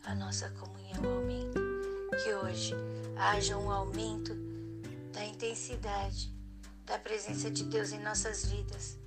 a 0.05 0.15
nossa 0.15 0.49
comunhão 0.51 1.17
aumenta. 1.17 1.60
Que 2.11 2.33
hoje 2.33 2.73
haja 3.17 3.57
um 3.57 3.71
aumento 3.71 4.35
da 5.13 5.23
intensidade 5.25 6.31
da 6.85 6.99
presença 6.99 7.49
de 7.49 7.63
Deus 7.63 7.93
em 7.93 7.99
nossas 7.99 8.45
vidas, 8.45 8.97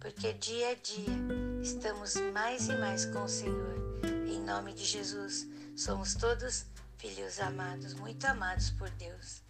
porque 0.00 0.32
dia 0.32 0.70
a 0.70 0.74
dia 0.74 1.14
estamos 1.62 2.14
mais 2.32 2.68
e 2.68 2.76
mais 2.76 3.04
com 3.04 3.24
o 3.24 3.28
Senhor. 3.28 4.00
Em 4.26 4.40
nome 4.40 4.72
de 4.72 4.84
Jesus, 4.84 5.46
somos 5.76 6.14
todos 6.14 6.64
filhos 6.96 7.38
amados, 7.38 7.94
muito 7.94 8.24
amados 8.24 8.70
por 8.70 8.88
Deus. 8.90 9.42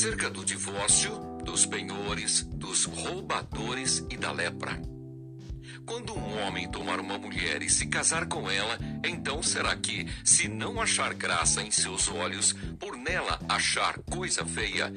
Acerca 0.00 0.30
do 0.30 0.42
divórcio, 0.42 1.12
dos 1.44 1.66
penhores, 1.66 2.44
dos 2.54 2.86
roubadores 2.86 4.02
e 4.08 4.16
da 4.16 4.32
lepra. 4.32 4.80
Quando 5.84 6.16
um 6.16 6.40
homem 6.40 6.66
tomar 6.70 6.98
uma 6.98 7.18
mulher 7.18 7.60
e 7.60 7.68
se 7.68 7.86
casar 7.86 8.26
com 8.26 8.50
ela, 8.50 8.78
então 9.04 9.42
será 9.42 9.76
que, 9.76 10.06
se 10.24 10.48
não 10.48 10.80
achar 10.80 11.12
graça 11.12 11.60
em 11.62 11.70
seus 11.70 12.08
olhos, 12.08 12.54
por 12.78 12.96
nela 12.96 13.38
achar 13.46 13.98
coisa 14.10 14.42
feia, 14.42 14.90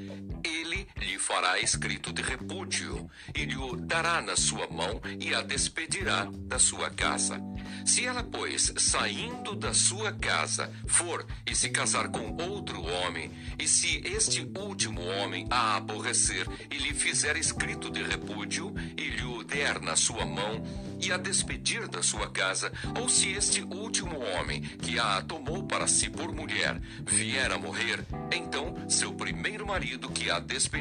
lhe 0.98 1.18
fará 1.18 1.60
escrito 1.60 2.12
de 2.12 2.22
repúdio, 2.22 3.10
e 3.36 3.46
lhe 3.46 3.56
dará 3.82 4.22
na 4.22 4.36
sua 4.36 4.68
mão 4.68 5.02
e 5.20 5.34
a 5.34 5.42
despedirá 5.42 6.28
da 6.32 6.60
sua 6.60 6.90
casa. 6.90 7.42
Se 7.86 8.06
ela, 8.06 8.24
pois, 8.24 8.74
saindo 8.78 9.56
da 9.56 9.74
sua 9.74 10.12
casa, 10.12 10.72
for 10.88 11.25
e 11.46 11.56
se 11.56 11.70
casar 11.70 12.10
com 12.10 12.36
outro 12.42 12.82
homem, 12.82 13.32
e 13.60 13.68
se 13.68 14.02
este 14.06 14.42
último 14.58 15.02
homem 15.02 15.48
a 15.50 15.78
aborrecer 15.78 16.48
e 16.70 16.78
lhe 16.78 16.94
fizer 16.94 17.38
escrito 17.38 17.90
de 17.90 18.04
repúdio, 18.04 18.74
e 18.98 19.10
lhe 19.10 19.44
der 19.46 19.82
na 19.82 19.96
sua 19.96 20.25
mão, 20.25 20.63
e 21.00 21.12
a 21.12 21.18
despedir 21.18 21.88
da 21.88 22.02
sua 22.02 22.30
casa, 22.30 22.72
ou 23.00 23.10
se 23.10 23.32
este 23.32 23.62
último 23.62 24.20
homem 24.20 24.62
que 24.62 24.98
a 24.98 25.22
tomou 25.22 25.63
para 25.63 25.88
si 25.88 26.10
por 26.10 26.34
mulher 26.34 26.82
vier 27.06 27.52
a 27.52 27.58
morrer, 27.58 28.06
então 28.32 28.90
seu 28.90 29.13
primeiro 29.13 29.68
marido 29.68 30.10
que 30.10 30.30
a 30.30 30.40
despediu 30.40 30.73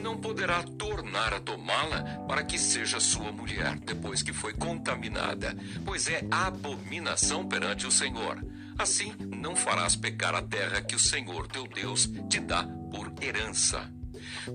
não 0.00 0.16
poderá 0.16 0.62
tornar 0.62 1.34
a 1.34 1.40
tomá-la 1.40 2.02
para 2.26 2.42
que 2.42 2.58
seja 2.58 2.98
sua 2.98 3.30
mulher 3.30 3.78
depois 3.78 4.22
que 4.22 4.32
foi 4.32 4.54
contaminada, 4.54 5.56
pois 5.84 6.08
é 6.08 6.26
abominação 6.30 7.46
perante 7.46 7.86
o 7.86 7.90
Senhor. 7.90 8.42
Assim 8.78 9.12
não 9.18 9.54
farás 9.54 9.96
pecar 9.96 10.34
a 10.34 10.42
terra 10.42 10.80
que 10.80 10.94
o 10.94 10.98
Senhor 10.98 11.46
teu 11.48 11.66
Deus 11.66 12.08
te 12.28 12.40
dá 12.40 12.64
por 12.90 13.12
herança. 13.20 13.92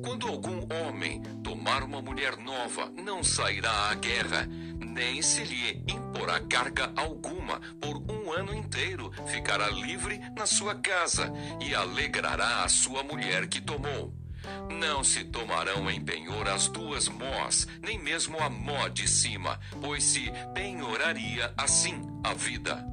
Quando 0.01 0.27
algum 0.27 0.65
homem 0.74 1.22
tomar 1.44 1.84
uma 1.84 2.01
mulher 2.01 2.38
nova, 2.38 2.92
não 3.03 3.24
sairá 3.24 3.89
à 3.89 3.94
guerra, 3.96 4.48
nem 4.48 5.22
se 5.22 5.44
lhe 5.44 5.83
imporá 5.88 6.40
carga 6.40 6.92
alguma 6.96 7.59
por 7.81 7.98
um 8.12 8.31
ano 8.31 8.53
inteiro, 8.53 9.12
ficará 9.27 9.70
livre 9.70 10.20
na 10.36 10.46
sua 10.46 10.75
casa 10.75 11.31
e 11.62 11.74
alegrará 11.75 12.64
a 12.64 12.70
sua 12.70 13.03
mulher 13.03 13.48
que 13.48 13.62
tomou. 13.62 14.23
Não 14.70 15.03
se 15.03 15.24
tomarão 15.24 15.90
em 15.90 16.01
penhor 16.01 16.48
as 16.48 16.68
duas 16.68 17.08
mós, 17.08 17.68
nem 17.82 18.00
mesmo 18.00 18.40
a 18.40 18.50
mó 18.50 18.88
de 18.88 19.08
cima, 19.08 19.60
pois 19.82 20.03
se 20.03 20.32
penhoraria 20.53 21.53
assim 21.58 22.01
a 22.24 22.34
vida. 22.34 22.86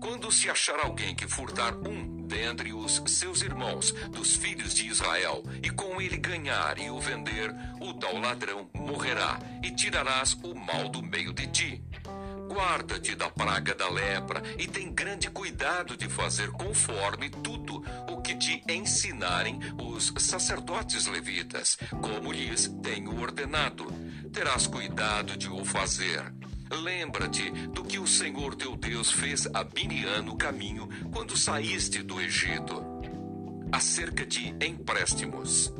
Quando 0.00 0.30
se 0.30 0.48
achar 0.48 0.78
alguém 0.80 1.14
que 1.14 1.26
furtar 1.26 1.74
um 1.76 2.26
dentre 2.26 2.72
os 2.72 3.02
seus 3.06 3.42
irmãos, 3.42 3.92
dos 4.10 4.34
filhos 4.34 4.74
de 4.74 4.86
Israel, 4.86 5.42
e 5.62 5.70
com 5.70 6.00
ele 6.00 6.16
ganhar 6.16 6.78
e 6.78 6.90
o 6.90 7.00
vender, 7.00 7.54
o 7.80 7.92
tal 7.94 8.18
ladrão 8.18 8.68
morrerá, 8.74 9.38
e 9.62 9.70
tirarás 9.70 10.34
o 10.42 10.54
mal 10.54 10.88
do 10.88 11.02
meio 11.02 11.32
de 11.32 11.46
ti. 11.48 11.82
Guarda-te 12.48 13.14
da 13.14 13.28
praga 13.30 13.74
da 13.74 13.88
lepra 13.88 14.42
e 14.58 14.66
tem 14.66 14.92
grande 14.92 15.28
cuidado 15.30 15.96
de 15.96 16.08
fazer 16.08 16.50
conforme 16.52 17.30
tudo 17.30 17.82
o 18.08 18.20
ensinarem 18.68 19.58
os 19.80 20.12
sacerdotes 20.18 21.06
levitas, 21.06 21.78
como 22.00 22.32
lhes 22.32 22.68
tenho 22.82 23.20
ordenado. 23.20 23.86
Terás 24.32 24.66
cuidado 24.66 25.36
de 25.36 25.48
o 25.48 25.64
fazer. 25.64 26.32
Lembra-te 26.70 27.50
do 27.68 27.84
que 27.84 27.98
o 27.98 28.06
Senhor 28.06 28.54
teu 28.54 28.76
Deus 28.76 29.10
fez 29.12 29.46
a 29.54 29.62
Binian 29.62 30.22
no 30.22 30.36
caminho 30.36 30.88
quando 31.12 31.36
saíste 31.36 32.02
do 32.02 32.20
Egito. 32.20 32.82
Acerca 33.70 34.26
de 34.26 34.54
empréstimos. 34.64 35.72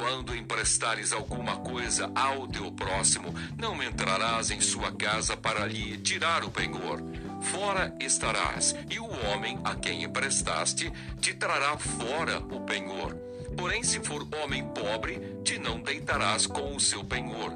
Quando 0.00 0.34
emprestares 0.34 1.12
alguma 1.12 1.58
coisa 1.58 2.10
ao 2.14 2.48
teu 2.48 2.72
próximo, 2.72 3.34
não 3.58 3.82
entrarás 3.82 4.50
em 4.50 4.58
sua 4.58 4.90
casa 4.90 5.36
para 5.36 5.66
lhe 5.66 5.98
tirar 5.98 6.42
o 6.42 6.50
penhor. 6.50 7.02
Fora 7.42 7.94
estarás, 8.00 8.74
e 8.88 8.98
o 8.98 9.04
homem 9.04 9.60
a 9.62 9.74
quem 9.74 10.02
emprestaste 10.02 10.90
te 11.20 11.34
trará 11.34 11.76
fora 11.76 12.38
o 12.38 12.60
penhor. 12.60 13.14
Porém, 13.54 13.82
se 13.82 14.00
for 14.00 14.26
homem 14.42 14.66
pobre, 14.68 15.20
te 15.44 15.58
não 15.58 15.78
deitarás 15.78 16.46
com 16.46 16.74
o 16.74 16.80
seu 16.80 17.04
penhor. 17.04 17.52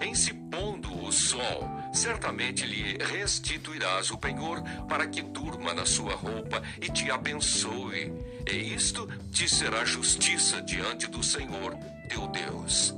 Em 0.00 0.14
se 0.14 0.32
pondo 0.32 1.04
o 1.04 1.12
sol, 1.12 1.68
certamente 1.94 2.66
lhe 2.66 2.98
restituirás 2.98 4.10
o 4.10 4.18
penhor 4.18 4.60
para 4.88 5.06
que 5.06 5.22
durma 5.22 5.72
na 5.72 5.86
sua 5.86 6.14
roupa 6.14 6.62
e 6.80 6.90
te 6.90 7.10
abençoe. 7.10 8.12
E 8.50 8.74
isto 8.74 9.08
te 9.30 9.48
será 9.48 9.84
justiça 9.84 10.60
diante 10.60 11.06
do 11.06 11.22
Senhor, 11.22 11.74
teu 12.08 12.26
Deus. 12.28 12.94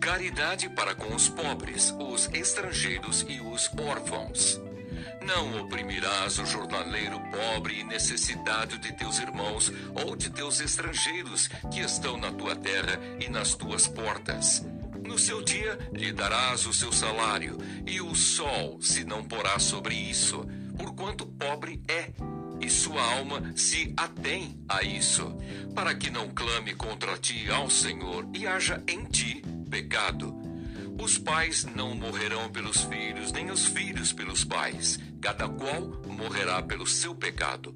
Caridade 0.00 0.68
para 0.68 0.94
com 0.94 1.14
os 1.14 1.28
pobres, 1.28 1.94
os 1.98 2.28
estrangeiros 2.32 3.24
e 3.28 3.40
os 3.40 3.70
órfãos. 3.78 4.60
Não 5.22 5.60
oprimirás 5.62 6.38
o 6.38 6.44
jornaleiro 6.44 7.18
pobre 7.30 7.80
e 7.80 7.84
necessitado 7.84 8.78
de 8.78 8.92
teus 8.92 9.18
irmãos 9.18 9.72
ou 9.94 10.14
de 10.14 10.28
teus 10.28 10.60
estrangeiros 10.60 11.48
que 11.72 11.80
estão 11.80 12.18
na 12.18 12.30
tua 12.32 12.54
terra 12.54 13.00
e 13.18 13.30
nas 13.30 13.54
tuas 13.54 13.86
portas 13.86 14.62
no 15.04 15.18
seu 15.18 15.42
dia 15.42 15.78
lhe 15.92 16.12
darás 16.12 16.66
o 16.66 16.72
seu 16.72 16.92
salário, 16.92 17.58
e 17.86 18.00
o 18.00 18.14
sol 18.14 18.80
se 18.80 19.04
não 19.04 19.22
porá 19.24 19.58
sobre 19.58 19.94
isso, 19.94 20.44
porquanto 20.76 21.26
pobre 21.26 21.82
é, 21.86 22.10
e 22.60 22.70
sua 22.70 23.02
alma 23.16 23.52
se 23.54 23.92
atém 23.96 24.58
a 24.68 24.82
isso, 24.82 25.36
para 25.74 25.94
que 25.94 26.10
não 26.10 26.28
clame 26.30 26.74
contra 26.74 27.16
ti 27.18 27.50
ao 27.50 27.68
Senhor 27.68 28.26
e 28.34 28.46
haja 28.46 28.82
em 28.88 29.04
ti 29.04 29.42
pecado. 29.70 30.34
Os 31.00 31.18
pais 31.18 31.64
não 31.64 31.94
morrerão 31.94 32.48
pelos 32.50 32.82
filhos, 32.84 33.32
nem 33.32 33.50
os 33.50 33.66
filhos 33.66 34.12
pelos 34.12 34.44
pais, 34.44 34.98
cada 35.20 35.48
qual 35.48 35.82
morrerá 36.06 36.62
pelo 36.62 36.86
seu 36.86 37.14
pecado. 37.14 37.74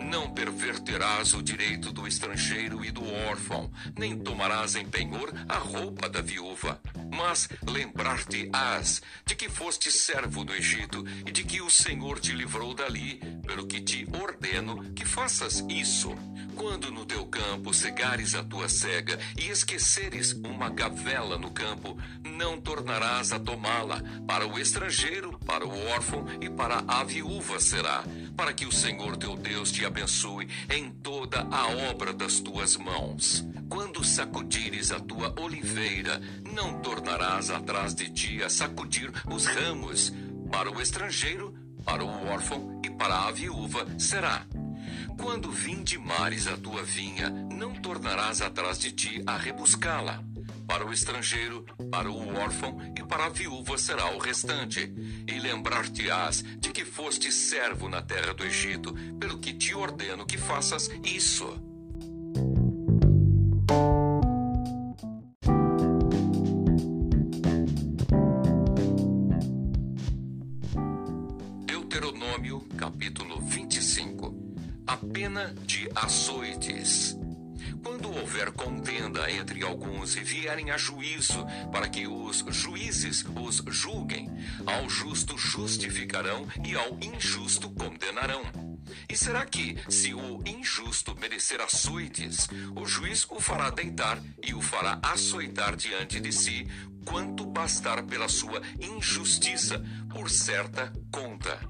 Não 0.00 0.30
perverterás 0.30 1.34
o 1.34 1.42
direito 1.42 1.92
do 1.92 2.06
estrangeiro 2.06 2.84
e 2.84 2.90
do 2.90 3.04
órfão, 3.28 3.70
nem 3.96 4.18
tomarás 4.18 4.74
em 4.74 4.84
penhor 4.84 5.32
a 5.48 5.58
roupa 5.58 6.08
da 6.08 6.20
viúva. 6.20 6.80
Mas 7.12 7.48
lembrar-te-ás 7.66 9.02
de 9.26 9.34
que 9.34 9.48
foste 9.48 9.90
servo 9.90 10.44
do 10.44 10.54
Egito 10.54 11.04
e 11.26 11.30
de 11.30 11.44
que 11.44 11.60
o 11.60 11.70
Senhor 11.70 12.18
te 12.20 12.32
livrou 12.32 12.74
dali, 12.74 13.20
pelo 13.46 13.66
que 13.66 13.80
te 13.80 14.06
ordeno 14.12 14.92
que 14.92 15.04
faças 15.04 15.64
isso. 15.68 16.14
Quando 16.56 16.90
no 16.90 17.04
teu 17.04 17.26
campo 17.26 17.72
cegares 17.72 18.34
a 18.34 18.42
tua 18.42 18.68
cega 18.68 19.18
e 19.38 19.48
esqueceres 19.48 20.32
uma 20.32 20.68
gavela 20.68 21.38
no 21.38 21.50
campo, 21.50 21.98
não 22.24 22.60
tornarás 22.60 23.32
a 23.32 23.38
tomá-la. 23.38 24.02
Para 24.26 24.46
o 24.46 24.58
estrangeiro, 24.58 25.38
para 25.46 25.66
o 25.66 25.86
órfão 25.88 26.26
e 26.40 26.48
para 26.50 26.84
a 26.86 27.02
viúva 27.04 27.58
será, 27.58 28.04
para 28.36 28.52
que 28.52 28.66
o 28.66 28.72
Senhor 28.72 29.16
teu 29.16 29.36
Deus 29.36 29.72
te 29.72 29.81
abençoe 29.84 30.48
em 30.70 30.90
toda 30.90 31.46
a 31.50 31.68
obra 31.90 32.12
das 32.12 32.40
tuas 32.40 32.76
mãos. 32.76 33.44
Quando 33.68 34.04
sacudires 34.04 34.90
a 34.92 35.00
tua 35.00 35.34
oliveira, 35.40 36.20
não 36.54 36.80
tornarás 36.80 37.50
atrás 37.50 37.94
de 37.94 38.10
ti 38.10 38.42
a 38.42 38.48
sacudir 38.48 39.10
os 39.30 39.46
ramos. 39.46 40.12
Para 40.50 40.70
o 40.70 40.80
estrangeiro, 40.80 41.54
para 41.84 42.04
o 42.04 42.26
órfão 42.28 42.80
e 42.84 42.90
para 42.90 43.26
a 43.26 43.30
viúva 43.30 43.86
será. 43.98 44.46
Quando 45.16 45.50
vindimares 45.50 46.46
a 46.46 46.56
tua 46.56 46.82
vinha, 46.82 47.30
não 47.30 47.74
tornarás 47.74 48.40
atrás 48.40 48.78
de 48.78 48.92
ti 48.92 49.22
a 49.26 49.36
rebuscá-la 49.36 50.22
para 50.72 50.86
o 50.86 50.92
estrangeiro, 50.92 51.66
para 51.90 52.10
o 52.10 52.34
órfão 52.34 52.80
e 52.96 53.02
para 53.04 53.26
a 53.26 53.28
viúva 53.28 53.76
será 53.76 54.10
o 54.10 54.18
restante. 54.18 54.90
E 55.28 55.38
lembrar-te-ás 55.38 56.42
de 56.58 56.70
que 56.70 56.82
foste 56.82 57.30
servo 57.30 57.90
na 57.90 58.00
terra 58.00 58.32
do 58.32 58.42
Egito, 58.42 58.94
pelo 59.20 59.38
que 59.38 59.52
te 59.52 59.74
ordeno 59.74 60.24
que 60.24 60.38
faças 60.38 60.88
isso. 61.04 61.71
E 80.16 80.20
vierem 80.20 80.70
a 80.70 80.76
juízo, 80.76 81.46
para 81.70 81.88
que 81.88 82.06
os 82.06 82.44
juízes 82.50 83.24
os 83.40 83.62
julguem, 83.76 84.28
ao 84.66 84.88
justo 84.88 85.38
justificarão 85.38 86.46
e 86.64 86.74
ao 86.74 86.98
injusto 87.00 87.70
condenarão. 87.70 88.42
E 89.08 89.16
será 89.16 89.46
que, 89.46 89.76
se 89.88 90.12
o 90.12 90.42
injusto 90.44 91.16
merecer 91.18 91.60
açoites, 91.60 92.48
o 92.74 92.84
juiz 92.84 93.24
o 93.30 93.40
fará 93.40 93.70
deitar 93.70 94.20
e 94.42 94.54
o 94.54 94.60
fará 94.60 94.98
açoitar 95.02 95.76
diante 95.76 96.20
de 96.20 96.32
si, 96.32 96.66
quanto 97.04 97.46
bastar 97.46 98.02
pela 98.04 98.28
sua 98.28 98.60
injustiça, 98.80 99.82
por 100.10 100.28
certa 100.30 100.92
conta? 101.10 101.60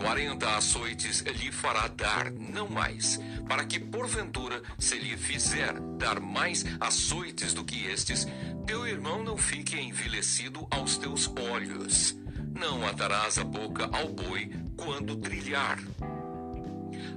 Quarenta 0.00 0.56
açoites 0.56 1.20
lhe 1.20 1.52
fará 1.52 1.86
dar, 1.86 2.32
não 2.32 2.68
mais, 2.68 3.20
para 3.46 3.66
que, 3.66 3.78
porventura, 3.78 4.62
se 4.78 4.98
lhe 4.98 5.14
fizer 5.14 5.78
dar 5.98 6.18
mais 6.18 6.64
açoites 6.80 7.52
do 7.52 7.62
que 7.62 7.84
estes, 7.84 8.26
teu 8.66 8.86
irmão 8.86 9.22
não 9.22 9.36
fique 9.36 9.78
envelhecido 9.78 10.66
aos 10.70 10.96
teus 10.96 11.30
olhos. 11.52 12.16
Não 12.58 12.86
atarás 12.86 13.38
a 13.38 13.44
boca 13.44 13.90
ao 13.92 14.08
boi 14.08 14.50
quando 14.74 15.16
trilhar. 15.16 15.78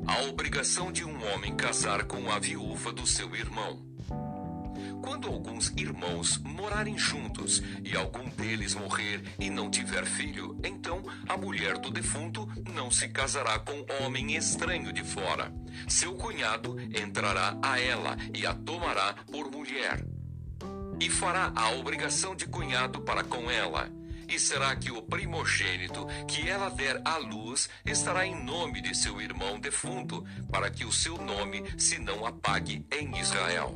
A 0.06 0.24
obrigação 0.24 0.92
de 0.92 1.06
um 1.06 1.34
homem 1.34 1.56
casar 1.56 2.04
com 2.04 2.30
a 2.30 2.38
viúva 2.38 2.92
do 2.92 3.08
seu 3.08 3.34
irmão. 3.34 3.93
Quando 5.04 5.28
alguns 5.28 5.74
irmãos 5.76 6.38
morarem 6.38 6.98
juntos 6.98 7.62
e 7.84 7.94
algum 7.94 8.24
deles 8.30 8.74
morrer 8.74 9.22
e 9.38 9.50
não 9.50 9.70
tiver 9.70 10.06
filho, 10.06 10.58
então 10.64 11.04
a 11.28 11.36
mulher 11.36 11.78
do 11.78 11.92
defunto 11.92 12.48
não 12.74 12.90
se 12.90 13.10
casará 13.10 13.60
com 13.60 13.86
homem 14.02 14.34
estranho 14.34 14.94
de 14.94 15.04
fora. 15.04 15.54
Seu 15.90 16.16
cunhado 16.16 16.78
entrará 16.80 17.60
a 17.62 17.78
ela 17.78 18.16
e 18.34 18.46
a 18.46 18.54
tomará 18.54 19.14
por 19.30 19.52
mulher. 19.52 20.06
E 21.02 21.10
fará 21.10 21.52
a 21.54 21.72
obrigação 21.72 22.34
de 22.34 22.48
cunhado 22.48 23.02
para 23.02 23.26
com 23.26 23.52
ela. 23.52 23.92
E 24.30 24.40
será 24.40 24.74
que 24.74 24.90
o 24.90 25.02
primogênito 25.02 26.08
que 26.26 26.48
ela 26.48 26.70
der 26.70 27.02
à 27.04 27.18
luz 27.18 27.70
estará 27.86 28.26
em 28.26 28.42
nome 28.42 28.80
de 28.80 28.96
seu 28.96 29.20
irmão 29.20 29.60
defunto, 29.60 30.24
para 30.50 30.70
que 30.72 30.86
o 30.86 30.94
seu 30.94 31.18
nome 31.18 31.62
se 31.78 32.00
não 32.00 32.26
apague 32.26 32.86
em 32.90 33.20
Israel. 33.20 33.76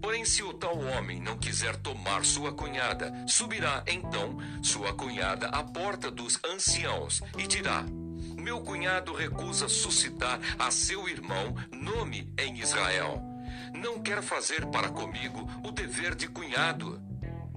Porém, 0.00 0.24
se 0.24 0.42
o 0.42 0.52
tal 0.52 0.78
homem 0.78 1.20
não 1.20 1.36
quiser 1.36 1.76
tomar 1.76 2.24
sua 2.24 2.52
cunhada, 2.52 3.12
subirá 3.26 3.82
então 3.86 4.38
sua 4.62 4.92
cunhada 4.92 5.48
à 5.48 5.62
porta 5.62 6.10
dos 6.10 6.38
anciãos 6.44 7.20
e 7.38 7.46
dirá: 7.46 7.84
Meu 8.36 8.60
cunhado 8.60 9.12
recusa 9.14 9.68
suscitar 9.68 10.38
a 10.58 10.70
seu 10.70 11.08
irmão 11.08 11.54
nome 11.72 12.32
em 12.38 12.58
Israel. 12.58 13.22
Não 13.74 14.00
quer 14.02 14.22
fazer 14.22 14.66
para 14.66 14.88
comigo 14.88 15.48
o 15.64 15.70
dever 15.70 16.14
de 16.14 16.28
cunhado. 16.28 17.00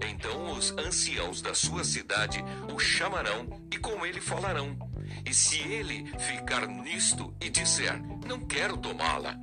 Então 0.01 0.53
os 0.53 0.71
anciãos 0.71 1.41
da 1.41 1.53
sua 1.53 1.83
cidade 1.83 2.43
o 2.73 2.79
chamarão 2.79 3.47
e 3.71 3.77
com 3.77 4.05
ele 4.05 4.21
falarão. 4.21 4.77
E 5.25 5.33
se 5.33 5.59
ele 5.59 6.05
ficar 6.19 6.67
nisto 6.67 7.33
e 7.41 7.49
disser: 7.49 8.01
Não 8.25 8.39
quero 8.39 8.77
tomá-la, 8.77 9.37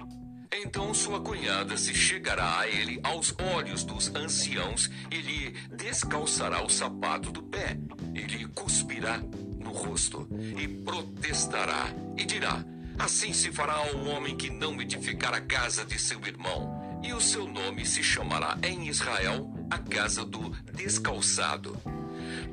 então 0.52 0.92
sua 0.94 1.20
cunhada 1.20 1.76
se 1.76 1.94
chegará 1.94 2.61
a 2.61 2.68
ele 2.68 3.00
aos 3.02 3.35
olhos 3.54 3.85
dos 3.85 4.14
anciãos 4.14 4.90
e 5.11 5.16
lhe 5.16 5.50
descalçará 5.72 6.64
o 6.64 6.68
sapato 6.68 7.30
do 7.30 7.42
pé, 7.42 7.78
e 8.14 8.20
lhe 8.20 8.46
cuspirá 8.48 9.18
no 9.18 9.70
rosto, 9.72 10.28
e 10.59 10.68
protestará, 10.68 11.87
e 12.16 12.24
dirá: 12.24 12.64
Assim 12.98 13.32
se 13.32 13.52
fará 13.52 13.74
ao 13.74 14.04
homem 14.06 14.37
que 14.37 14.48
não 14.48 14.80
edificar 14.80 15.35
a 15.35 15.40
casa 15.40 15.85
de 15.85 15.98
seu 15.98 16.20
irmão, 16.26 17.00
e 17.02 17.12
o 17.12 17.20
seu 17.20 17.46
nome 17.46 17.85
se 17.85 18.02
chamará 18.02 18.59
em 18.62 18.88
Israel 18.88 19.52
a 19.70 19.78
casa 19.78 20.24
do 20.24 20.50
descalçado. 20.72 21.76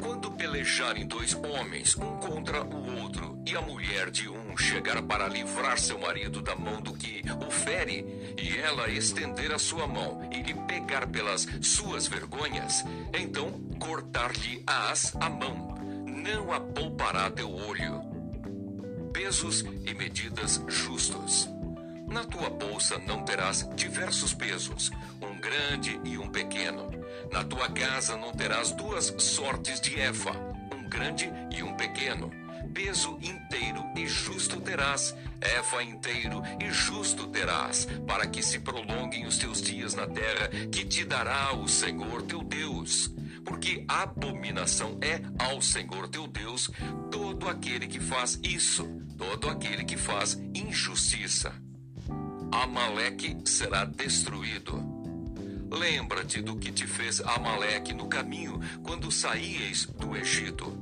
Quando 0.01 0.31
pelejarem 0.31 1.05
dois 1.05 1.33
homens, 1.33 1.95
um 1.97 2.17
contra 2.17 2.63
o 2.63 3.01
outro, 3.01 3.41
e 3.45 3.55
a 3.55 3.61
mulher 3.61 4.09
de 4.09 4.29
um 4.29 4.57
chegar 4.57 5.01
para 5.03 5.27
livrar 5.27 5.77
seu 5.79 5.99
marido 5.99 6.41
da 6.41 6.55
mão 6.55 6.81
do 6.81 6.93
que 6.93 7.21
o 7.45 7.51
fere, 7.51 8.35
e 8.37 8.57
ela 8.57 8.89
estender 8.89 9.51
a 9.51 9.59
sua 9.59 9.87
mão 9.87 10.29
e 10.31 10.41
lhe 10.41 10.53
pegar 10.53 11.07
pelas 11.07 11.47
suas 11.61 12.07
vergonhas, 12.07 12.83
então 13.13 13.51
cortar-lhe-ás 13.79 15.13
a 15.19 15.29
mão, 15.29 15.75
não 16.05 16.51
a 16.51 16.59
poupará 16.59 17.29
teu 17.29 17.53
olho. 17.53 18.01
Pesos 19.13 19.61
e 19.61 19.93
medidas 19.93 20.63
justos. 20.67 21.49
Na 22.13 22.23
tua 22.23 22.47
bolsa 22.47 22.99
não 22.99 23.23
terás 23.23 23.67
diversos 23.75 24.35
pesos, 24.35 24.91
um 25.19 25.35
grande 25.39 25.99
e 26.03 26.15
um 26.15 26.29
pequeno. 26.29 26.91
Na 27.31 27.43
tua 27.43 27.67
casa 27.69 28.15
não 28.15 28.31
terás 28.31 28.71
duas 28.71 29.15
sortes 29.17 29.81
de 29.81 29.99
efa, 29.99 30.29
um 30.75 30.87
grande 30.87 31.33
e 31.49 31.63
um 31.63 31.73
pequeno. 31.73 32.31
Peso 32.71 33.17
inteiro 33.19 33.83
e 33.97 34.05
justo 34.05 34.61
terás, 34.61 35.15
efa 35.41 35.81
inteiro 35.81 36.43
e 36.61 36.69
justo 36.69 37.25
terás, 37.29 37.87
para 38.05 38.27
que 38.27 38.43
se 38.43 38.59
prolonguem 38.59 39.25
os 39.25 39.39
teus 39.39 39.59
dias 39.59 39.95
na 39.95 40.05
terra 40.05 40.49
que 40.71 40.85
te 40.85 41.03
dará 41.03 41.51
o 41.55 41.67
Senhor 41.67 42.21
teu 42.21 42.43
Deus. 42.43 43.09
Porque 43.43 43.85
abominação 43.87 44.99
é 45.01 45.19
ao 45.43 45.63
Senhor 45.63 46.07
teu 46.07 46.27
Deus 46.27 46.69
todo 47.09 47.49
aquele 47.49 47.87
que 47.87 47.99
faz 47.99 48.39
isso, 48.43 48.85
todo 49.17 49.49
aquele 49.49 49.83
que 49.83 49.97
faz 49.97 50.39
injustiça. 50.53 51.51
Amaleque 52.61 53.35
será 53.45 53.83
destruído. 53.83 54.79
Lembra-te 55.71 56.39
do 56.39 56.55
que 56.55 56.71
te 56.71 56.85
fez 56.85 57.19
Amaleque 57.19 57.93
no 57.93 58.07
caminho 58.07 58.59
quando 58.83 59.11
saíeis 59.11 59.87
do 59.87 60.15
Egito. 60.15 60.77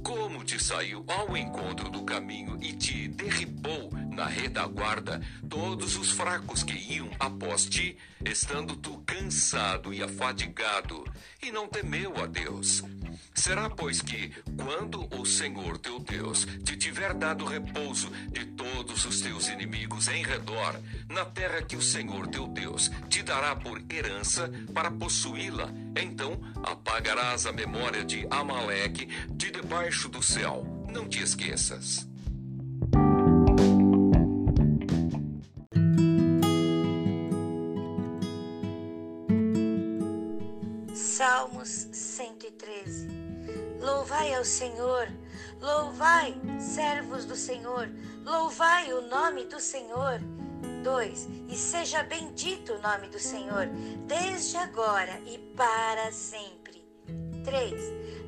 Como 0.00 0.44
te 0.44 0.62
saiu 0.62 1.04
ao 1.08 1.36
encontro 1.36 1.90
do 1.90 2.04
caminho 2.04 2.56
e 2.62 2.72
te 2.72 3.08
derribou 3.08 3.90
na 4.14 4.26
retaguarda 4.26 5.20
todos 5.48 5.96
os 5.96 6.12
fracos 6.12 6.62
que 6.62 6.94
iam 6.94 7.10
após 7.18 7.66
ti, 7.66 7.96
estando 8.24 8.76
tu 8.76 8.98
cansado 8.98 9.92
e 9.92 10.00
afadigado, 10.00 11.04
e 11.42 11.50
não 11.50 11.66
temeu 11.66 12.16
a 12.22 12.26
Deus. 12.26 12.84
Será, 13.34 13.70
pois, 13.70 14.00
que, 14.00 14.32
quando 14.56 15.08
o 15.16 15.24
Senhor 15.24 15.78
teu 15.78 15.98
Deus 15.98 16.46
te 16.64 16.76
tiver 16.76 17.14
dado 17.14 17.44
repouso 17.44 18.10
de 18.30 18.44
todos 18.46 19.04
os 19.04 19.20
teus 19.20 19.48
inimigos 19.48 20.08
em 20.08 20.24
redor, 20.24 20.80
na 21.08 21.24
terra 21.24 21.62
que 21.62 21.76
o 21.76 21.82
Senhor 21.82 22.26
teu 22.26 22.48
Deus 22.48 22.90
te 23.08 23.22
dará 23.22 23.54
por 23.54 23.80
herança 23.90 24.50
para 24.74 24.90
possuí-la, 24.90 25.72
então 25.96 26.40
apagarás 26.62 27.46
a 27.46 27.52
memória 27.52 28.04
de 28.04 28.26
Amaleque 28.30 29.06
de 29.30 29.50
debaixo 29.50 30.08
do 30.08 30.22
céu. 30.22 30.66
Não 30.92 31.08
te 31.08 31.22
esqueças. 31.22 32.08
Ao 44.38 44.44
Senhor, 44.44 45.08
louvai, 45.60 46.32
servos 46.60 47.24
do 47.24 47.34
Senhor, 47.34 47.90
louvai 48.24 48.92
o 48.92 49.00
nome 49.08 49.46
do 49.46 49.58
Senhor. 49.58 50.20
2. 50.84 51.28
E 51.48 51.56
seja 51.56 52.04
bendito 52.04 52.74
o 52.74 52.80
nome 52.80 53.08
do 53.08 53.18
Senhor, 53.18 53.66
desde 54.06 54.56
agora 54.56 55.20
e 55.26 55.38
para 55.56 56.12
sempre. 56.12 56.86
3. 57.44 57.74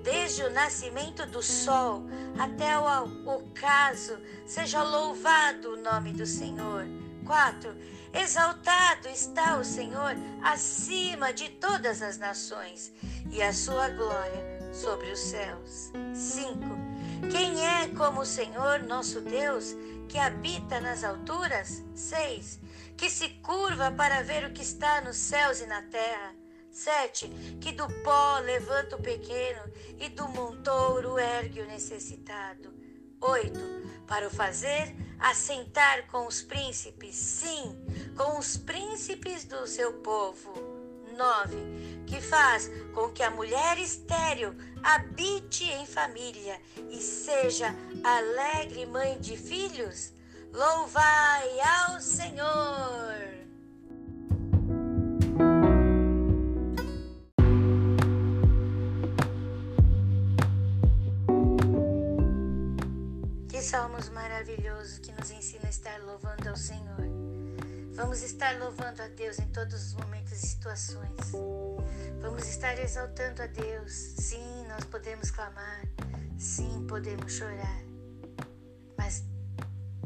Desde 0.02 0.42
o 0.42 0.50
nascimento 0.50 1.24
do 1.26 1.44
sol 1.44 2.02
até 2.36 2.76
o 2.76 3.36
ocaso, 3.36 4.18
seja 4.48 4.82
louvado 4.82 5.74
o 5.74 5.80
nome 5.80 6.12
do 6.12 6.26
Senhor. 6.26 6.86
4. 7.24 7.72
Exaltado 8.12 9.08
está 9.08 9.56
o 9.58 9.64
Senhor 9.64 10.16
acima 10.42 11.32
de 11.32 11.50
todas 11.50 12.02
as 12.02 12.18
nações, 12.18 12.92
e 13.30 13.40
a 13.40 13.52
sua 13.52 13.88
glória 13.90 14.59
sobre 14.72 15.10
os 15.10 15.18
céus. 15.18 15.90
5. 16.14 16.58
Quem 17.30 17.66
é 17.66 17.88
como 17.96 18.22
o 18.22 18.26
Senhor 18.26 18.80
nosso 18.82 19.20
Deus, 19.20 19.76
que 20.08 20.18
habita 20.18 20.80
nas 20.80 21.04
alturas? 21.04 21.82
6. 21.94 22.60
Que 22.96 23.10
se 23.10 23.28
curva 23.40 23.90
para 23.90 24.22
ver 24.22 24.44
o 24.44 24.52
que 24.52 24.62
está 24.62 25.00
nos 25.00 25.16
céus 25.16 25.60
e 25.60 25.66
na 25.66 25.82
terra. 25.82 26.34
Sete, 26.72 27.28
que 27.60 27.72
do 27.72 27.86
pó 28.04 28.38
levanta 28.38 28.94
o 28.94 29.02
pequeno 29.02 29.60
e 29.98 30.08
do 30.08 30.28
montouro 30.28 31.18
ergue 31.18 31.60
o 31.60 31.66
necessitado. 31.66 32.72
Oito, 33.20 33.60
para 34.06 34.28
o 34.28 34.30
fazer 34.30 34.94
assentar 35.18 36.06
com 36.06 36.26
os 36.26 36.42
príncipes, 36.42 37.16
sim, 37.16 37.76
com 38.16 38.38
os 38.38 38.56
príncipes 38.56 39.44
do 39.44 39.66
seu 39.66 39.94
povo. 39.94 40.69
Nove, 41.20 41.58
que 42.06 42.18
faz 42.18 42.70
com 42.94 43.10
que 43.10 43.22
a 43.22 43.30
mulher 43.30 43.76
estéril 43.76 44.54
habite 44.82 45.64
em 45.64 45.84
família 45.84 46.58
e 46.88 46.96
seja 46.96 47.76
alegre 48.02 48.86
mãe 48.86 49.18
de 49.20 49.36
filhos. 49.36 50.14
Louvai 50.50 51.60
ao 51.60 52.00
Senhor! 52.00 53.40
salmos 63.70 64.08
maravilhosos 64.08 64.98
que 64.98 65.12
nos 65.12 65.30
ensina 65.30 65.66
a 65.66 65.70
estar 65.70 66.00
louvando 66.00 66.48
ao 66.48 66.56
Senhor. 66.56 66.89
Vamos 68.00 68.22
estar 68.22 68.58
louvando 68.58 69.02
a 69.02 69.08
Deus 69.08 69.38
em 69.38 69.46
todos 69.48 69.88
os 69.88 69.92
momentos 69.92 70.32
e 70.32 70.38
situações. 70.38 71.32
Vamos 72.22 72.48
estar 72.48 72.78
exaltando 72.78 73.42
a 73.42 73.46
Deus. 73.46 73.92
Sim, 73.92 74.64
nós 74.68 74.84
podemos 74.84 75.30
clamar. 75.30 75.82
Sim, 76.38 76.86
podemos 76.88 77.30
chorar. 77.30 77.82
Mas 78.96 79.22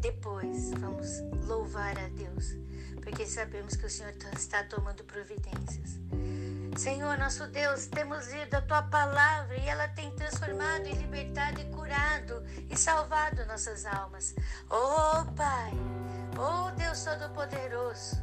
depois 0.00 0.72
vamos 0.72 1.20
louvar 1.46 1.96
a 1.96 2.08
Deus, 2.08 2.56
porque 3.00 3.24
sabemos 3.26 3.76
que 3.76 3.86
o 3.86 3.90
Senhor 3.90 4.12
está 4.36 4.64
tomando 4.64 5.04
providências. 5.04 6.00
Senhor, 6.76 7.16
nosso 7.16 7.46
Deus, 7.46 7.86
temos 7.86 8.26
lido 8.26 8.54
a 8.54 8.62
tua 8.62 8.82
palavra 8.82 9.56
e 9.56 9.68
ela 9.68 9.86
tem 9.86 10.10
transformado 10.16 10.88
e 10.88 10.94
libertado 10.94 11.60
e 11.60 11.64
curado 11.66 12.44
e 12.68 12.76
salvado 12.76 13.46
nossas 13.46 13.86
almas. 13.86 14.34
Oh, 14.68 15.24
Pai, 15.36 15.72
oh 16.38 16.70
Deus 16.72 17.04
Todo-Poderoso, 17.04 18.22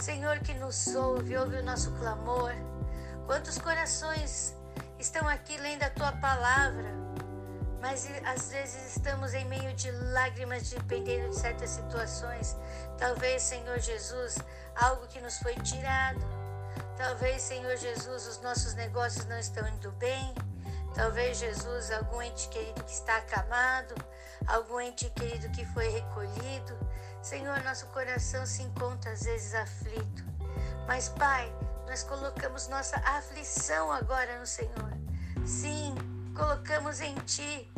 Senhor 0.00 0.38
que 0.40 0.54
nos 0.54 0.94
ouve, 0.94 1.36
ouve 1.36 1.56
o 1.56 1.64
nosso 1.64 1.90
clamor. 1.92 2.52
Quantos 3.26 3.58
corações 3.58 4.56
estão 4.98 5.28
aqui 5.28 5.56
lendo 5.58 5.82
a 5.82 5.90
tua 5.90 6.12
palavra, 6.12 6.88
mas 7.80 8.08
às 8.24 8.50
vezes 8.50 8.96
estamos 8.96 9.34
em 9.34 9.44
meio 9.46 9.74
de 9.74 9.90
lágrimas, 9.90 10.70
dependendo 10.70 11.28
de 11.30 11.36
certas 11.36 11.70
situações. 11.70 12.56
Talvez, 12.96 13.42
Senhor 13.42 13.78
Jesus, 13.78 14.38
algo 14.76 15.06
que 15.06 15.20
nos 15.20 15.38
foi 15.38 15.54
tirado 15.56 16.38
Talvez, 16.98 17.42
Senhor 17.42 17.76
Jesus, 17.76 18.26
os 18.26 18.40
nossos 18.40 18.74
negócios 18.74 19.24
não 19.26 19.38
estão 19.38 19.66
indo 19.68 19.92
bem. 19.92 20.34
Talvez, 20.96 21.38
Jesus, 21.38 21.92
algum 21.92 22.20
ente 22.20 22.48
querido 22.48 22.82
que 22.82 22.90
está 22.90 23.18
acamado, 23.18 23.94
algum 24.48 24.80
ente 24.80 25.08
querido 25.10 25.48
que 25.50 25.64
foi 25.66 25.88
recolhido. 25.90 26.76
Senhor, 27.22 27.62
nosso 27.62 27.86
coração 27.88 28.46
se 28.46 28.62
encontra 28.62 29.12
às 29.12 29.22
vezes 29.22 29.54
aflito. 29.54 30.24
Mas, 30.86 31.08
Pai, 31.10 31.52
nós 31.86 32.02
colocamos 32.02 32.68
nossa 32.68 32.96
aflição 32.98 33.92
agora 33.92 34.38
no 34.38 34.46
Senhor. 34.46 34.92
Sim, 35.44 35.94
colocamos 36.34 37.00
em 37.00 37.14
Ti, 37.20 37.70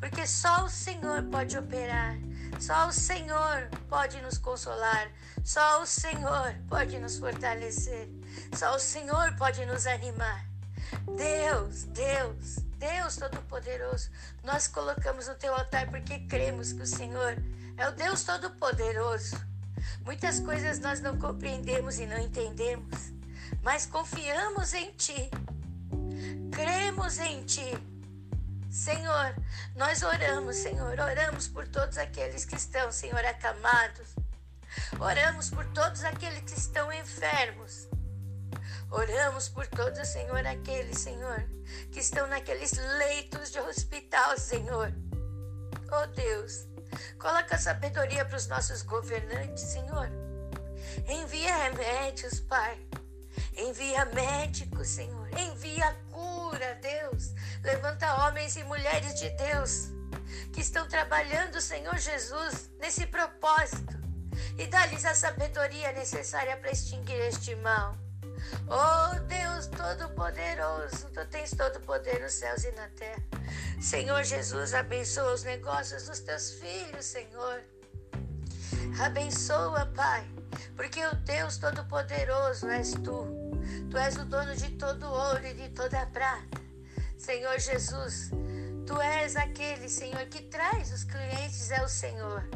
porque 0.00 0.26
só 0.26 0.64
o 0.64 0.68
Senhor 0.68 1.22
pode 1.24 1.58
operar. 1.58 2.16
Só 2.60 2.88
o 2.88 2.92
Senhor 2.92 3.68
pode 3.88 4.20
nos 4.22 4.38
consolar, 4.38 5.10
só 5.44 5.82
o 5.82 5.86
Senhor 5.86 6.54
pode 6.68 6.98
nos 6.98 7.18
fortalecer, 7.18 8.08
só 8.56 8.76
o 8.76 8.78
Senhor 8.78 9.34
pode 9.36 9.66
nos 9.66 9.86
animar. 9.86 10.46
Deus, 11.16 11.84
Deus, 11.84 12.56
Deus 12.78 13.16
Todo-Poderoso, 13.16 14.10
nós 14.42 14.68
colocamos 14.68 15.26
no 15.26 15.34
teu 15.34 15.54
altar 15.54 15.90
porque 15.90 16.20
cremos 16.20 16.72
que 16.72 16.82
o 16.82 16.86
Senhor 16.86 17.36
é 17.76 17.88
o 17.88 17.92
Deus 17.92 18.24
Todo-Poderoso. 18.24 19.36
Muitas 20.04 20.40
coisas 20.40 20.78
nós 20.78 21.00
não 21.00 21.18
compreendemos 21.18 21.98
e 21.98 22.06
não 22.06 22.18
entendemos, 22.18 23.12
mas 23.62 23.86
confiamos 23.86 24.74
em 24.74 24.92
Ti, 24.92 25.30
cremos 26.52 27.18
em 27.18 27.44
Ti 27.44 27.94
Senhor, 28.74 29.36
nós 29.76 30.02
oramos, 30.02 30.56
Senhor, 30.56 30.98
oramos 30.98 31.46
por 31.46 31.68
todos 31.68 31.96
aqueles 31.96 32.44
que 32.44 32.56
estão, 32.56 32.90
Senhor, 32.90 33.24
acamados. 33.24 34.16
Oramos 34.98 35.48
por 35.48 35.64
todos 35.66 36.02
aqueles 36.02 36.40
que 36.40 36.58
estão 36.58 36.92
enfermos. 36.92 37.86
Oramos 38.90 39.48
por 39.48 39.64
todos, 39.68 40.08
Senhor, 40.08 40.44
aqueles, 40.44 40.98
Senhor, 40.98 41.48
que 41.92 42.00
estão 42.00 42.26
naqueles 42.26 42.72
leitos 42.98 43.52
de 43.52 43.60
hospital, 43.60 44.36
Senhor. 44.36 44.92
Oh 45.92 46.06
Deus, 46.08 46.66
coloca 47.24 47.56
sabedoria 47.56 48.22
para 48.26 48.36
os 48.36 48.46
nossos 48.48 48.82
governantes, 48.82 49.62
Senhor. 49.62 50.10
Envia 51.08 51.56
remédios, 51.56 52.40
Pai. 52.40 52.78
Envia 53.56 54.04
médicos, 54.04 54.88
Senhor. 54.88 55.26
Envia 55.38 55.96
cura, 56.12 56.74
Deus. 56.82 57.30
Levanta 57.62 58.26
homens 58.26 58.56
e 58.56 58.64
mulheres 58.64 59.18
de 59.18 59.30
Deus 59.30 59.88
que 60.52 60.60
estão 60.60 60.86
trabalhando, 60.86 61.62
Senhor 61.62 61.96
Jesus, 61.96 62.68
nesse 62.78 63.06
propósito. 63.06 63.96
E 64.58 64.66
dá-lhes 64.66 65.06
a 65.06 65.14
sabedoria 65.14 65.92
necessária 65.92 66.58
para 66.58 66.72
extinguir 66.72 67.18
este 67.22 67.56
mal. 67.56 67.96
Oh 68.68 69.18
Deus 69.20 69.66
Todo-Poderoso, 69.68 71.08
Tu 71.14 71.24
tens 71.26 71.52
todo 71.52 71.76
o 71.76 71.80
poder 71.80 72.20
nos 72.20 72.34
céus 72.34 72.64
e 72.64 72.72
na 72.72 72.88
terra. 72.88 73.22
Senhor 73.84 74.24
Jesus, 74.24 74.72
abençoa 74.72 75.34
os 75.34 75.44
negócios 75.44 76.06
dos 76.06 76.20
teus 76.20 76.52
filhos, 76.52 77.04
Senhor. 77.04 77.62
Abençoa, 78.98 79.84
Pai, 79.94 80.26
porque 80.74 81.04
o 81.04 81.14
Deus 81.16 81.58
Todo-Poderoso 81.58 82.66
és 82.68 82.92
Tu. 82.92 83.60
Tu 83.90 83.98
és 83.98 84.16
o 84.16 84.24
dono 84.24 84.56
de 84.56 84.70
todo 84.70 85.04
ouro 85.04 85.46
e 85.46 85.52
de 85.52 85.68
toda 85.68 86.06
prata. 86.06 86.62
Senhor 87.18 87.58
Jesus, 87.58 88.30
Tu 88.86 89.00
és 89.00 89.34
aquele, 89.36 89.88
Senhor, 89.88 90.26
que 90.26 90.42
traz 90.42 90.92
os 90.92 91.04
clientes, 91.04 91.70
é 91.70 91.82
o 91.82 91.88
Senhor. 91.88 92.48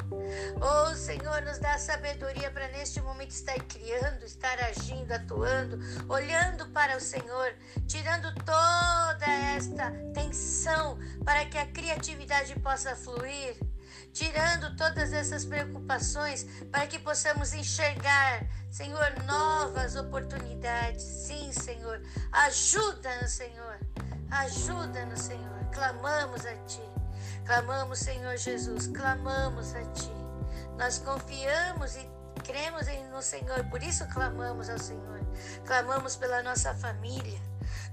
Oh, 0.60 0.94
Senhor, 0.94 1.40
nos 1.42 1.58
dá 1.58 1.78
sabedoria 1.78 2.50
para 2.50 2.68
neste 2.68 3.00
momento 3.00 3.30
estar 3.30 3.58
criando, 3.64 4.24
estar 4.24 4.58
agindo, 4.60 5.12
atuando, 5.12 5.78
olhando 6.08 6.68
para 6.70 6.96
o 6.96 7.00
Senhor, 7.00 7.54
tirando 7.86 8.34
toda 8.44 9.26
esta 9.56 9.90
tensão 10.12 10.98
para 11.24 11.46
que 11.46 11.56
a 11.56 11.66
criatividade 11.66 12.58
possa 12.60 12.94
fluir 12.94 13.56
tirando 14.12 14.76
todas 14.76 15.12
essas 15.12 15.44
preocupações 15.44 16.44
para 16.72 16.86
que 16.86 16.98
possamos 16.98 17.52
enxergar, 17.52 18.44
Senhor, 18.70 19.22
novas 19.24 19.94
oportunidades. 19.94 21.02
Sim, 21.02 21.52
Senhor, 21.52 22.00
ajuda-nos, 22.32 23.30
Senhor, 23.30 23.78
ajuda-nos, 24.30 25.20
Senhor. 25.20 25.64
Clamamos 25.72 26.44
a 26.46 26.54
Ti, 26.66 26.82
clamamos, 27.44 27.98
Senhor 27.98 28.36
Jesus, 28.36 28.88
clamamos 28.88 29.74
a 29.74 29.84
Ti. 29.92 30.12
Nós 30.76 30.98
confiamos 30.98 31.96
e 31.96 32.10
cremos 32.44 32.86
no 33.10 33.20
Senhor, 33.22 33.64
por 33.64 33.82
isso 33.82 34.06
clamamos 34.08 34.68
ao 34.68 34.78
Senhor. 34.78 35.20
Clamamos 35.66 36.16
pela 36.16 36.42
nossa 36.42 36.74
família, 36.74 37.40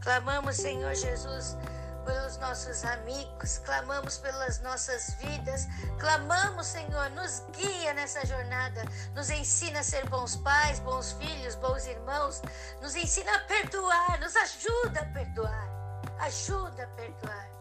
clamamos, 0.01 0.55
Senhor 0.55 0.93
Jesus 0.95 1.57
pelos 2.05 2.37
nossos 2.37 2.85
amigos, 2.85 3.59
clamamos 3.65 4.17
pelas 4.19 4.59
nossas 4.61 5.15
vidas, 5.15 5.67
clamamos, 5.99 6.67
Senhor, 6.67 7.09
nos 7.11 7.43
guia 7.51 7.93
nessa 7.93 8.25
jornada, 8.25 8.85
nos 9.15 9.29
ensina 9.29 9.79
a 9.79 9.83
ser 9.83 10.07
bons 10.09 10.35
pais, 10.37 10.79
bons 10.79 11.13
filhos, 11.13 11.55
bons 11.55 11.85
irmãos, 11.87 12.41
nos 12.81 12.95
ensina 12.95 13.35
a 13.35 13.39
perdoar, 13.41 14.19
nos 14.19 14.35
ajuda 14.35 15.01
a 15.01 15.05
perdoar, 15.05 15.74
ajuda 16.19 16.83
a 16.83 16.87
perdoar. 16.87 17.55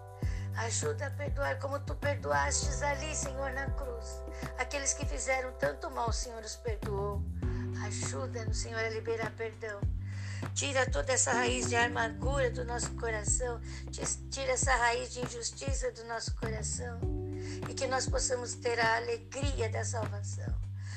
Ajuda 0.57 1.07
a 1.07 1.11
perdoar 1.11 1.59
como 1.59 1.81
tu 1.81 1.95
perdoastes 1.97 2.81
ali, 2.83 3.15
Senhor, 3.15 3.53
na 3.53 3.69
cruz. 3.71 4.23
Aqueles 4.59 4.95
que 4.95 5.05
fizeram 5.05 5.53
tanto 5.55 5.91
mal, 5.91 6.13
Senhor 6.13 6.43
os 6.43 6.57
perdoou. 6.57 7.23
Ajuda-nos, 7.85 8.59
Senhor, 8.59 8.79
a 8.79 8.89
liberar 8.89 9.31
perdão. 9.33 9.81
Tira 10.55 10.89
toda 10.89 11.13
essa 11.13 11.33
raiz 11.33 11.69
de 11.69 11.77
amargura 11.77 12.51
do 12.51 12.65
nosso 12.65 12.93
coração. 12.95 13.61
Tira 14.31 14.53
essa 14.53 14.75
raiz 14.77 15.13
de 15.13 15.21
injustiça 15.21 15.91
do 15.91 16.05
nosso 16.05 16.35
coração. 16.37 17.01
E 17.69 17.75
que 17.75 17.87
nós 17.87 18.09
possamos 18.09 18.55
ter 18.55 18.79
a 18.79 18.97
alegria 18.97 19.69
da 19.69 19.85
salvação, 19.85 20.55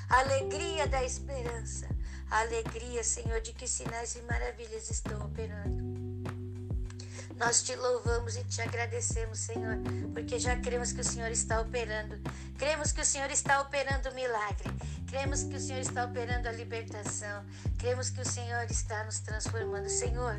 a 0.10 0.20
alegria 0.20 0.88
da 0.88 1.04
esperança, 1.04 1.88
a 2.30 2.41
alegria, 2.41 3.04
Senhor, 3.04 3.41
de 3.41 3.54
que 3.54 3.67
sinais 3.67 4.15
e 4.15 4.22
maravilhas 4.22 4.89
estão 4.89 5.26
operando. 5.26 6.07
Nós 7.38 7.62
te 7.62 7.76
louvamos 7.76 8.36
e 8.36 8.43
te 8.45 8.62
agradecemos, 8.62 9.38
Senhor, 9.38 9.78
porque 10.12 10.39
já 10.39 10.60
cremos 10.60 10.91
que 10.91 11.02
o 11.02 11.04
Senhor 11.04 11.32
está 11.32 11.62
operando. 11.62 12.17
Cremos 12.58 12.91
que 12.91 13.02
o 13.02 13.06
Senhor 13.06 13.30
está 13.30 13.62
operando 13.62 14.10
o 14.10 14.15
milagre. 14.15 14.69
Cremos 15.08 15.43
que 15.43 15.56
o 15.56 15.60
Senhor 15.60 15.80
está 15.80 16.06
operando 16.06 16.50
a 16.50 16.52
libertação. 16.52 17.46
Cremos 17.78 18.10
que 18.10 18.22
o 18.22 18.26
Senhor 18.26 18.65
está 18.70 19.04
nos 19.06 19.20
transformando. 19.20 19.89
Senhor, 19.89 20.36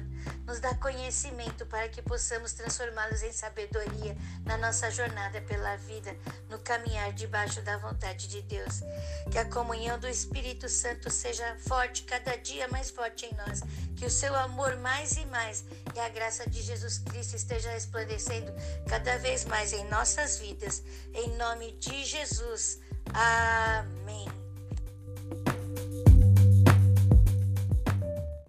nos 0.47 0.61
dá 0.61 0.75
conhecimento 0.75 1.65
para 1.67 1.89
que 1.89 2.03
possamos 2.03 2.53
transformá-los 2.53 3.23
em 3.23 3.33
sabedoria 3.33 4.17
na 4.45 4.59
nossa 4.59 4.91
jornada 4.91 5.41
pela 5.41 5.77
vida, 5.77 6.15
no 6.51 6.59
caminhar 6.59 7.13
debaixo 7.13 7.63
da 7.63 7.79
vontade 7.79 8.29
de 8.29 8.43
Deus. 8.43 8.83
Que 9.31 9.39
a 9.39 9.45
comunhão 9.47 9.99
do 9.99 10.07
Espírito 10.07 10.69
Santo 10.69 11.11
seja 11.11 11.57
forte, 11.67 12.03
cada 12.03 12.37
dia 12.37 12.69
mais 12.69 12.91
forte 12.91 13.27
em 13.27 13.35
nós. 13.35 13.63
Que 13.97 14.05
o 14.05 14.11
seu 14.11 14.35
amor 14.37 14.77
mais 14.77 15.17
e 15.17 15.25
mais 15.27 15.65
e 15.95 16.01
a 16.01 16.09
graça 16.11 16.49
de 16.49 16.63
Jesus 16.63 16.99
Cristo 16.99 17.35
esteja 17.35 17.71
resplandecendo 17.71 18.53
cada 18.89 19.19
vez 19.19 19.45
mais 19.45 19.73
em 19.73 19.85
nossas 19.89 20.39
vidas. 20.39 20.83
Em 21.13 21.37
nome 21.37 21.73
de 21.73 22.05
Jesus. 22.05 22.79
Amém. 23.13 24.38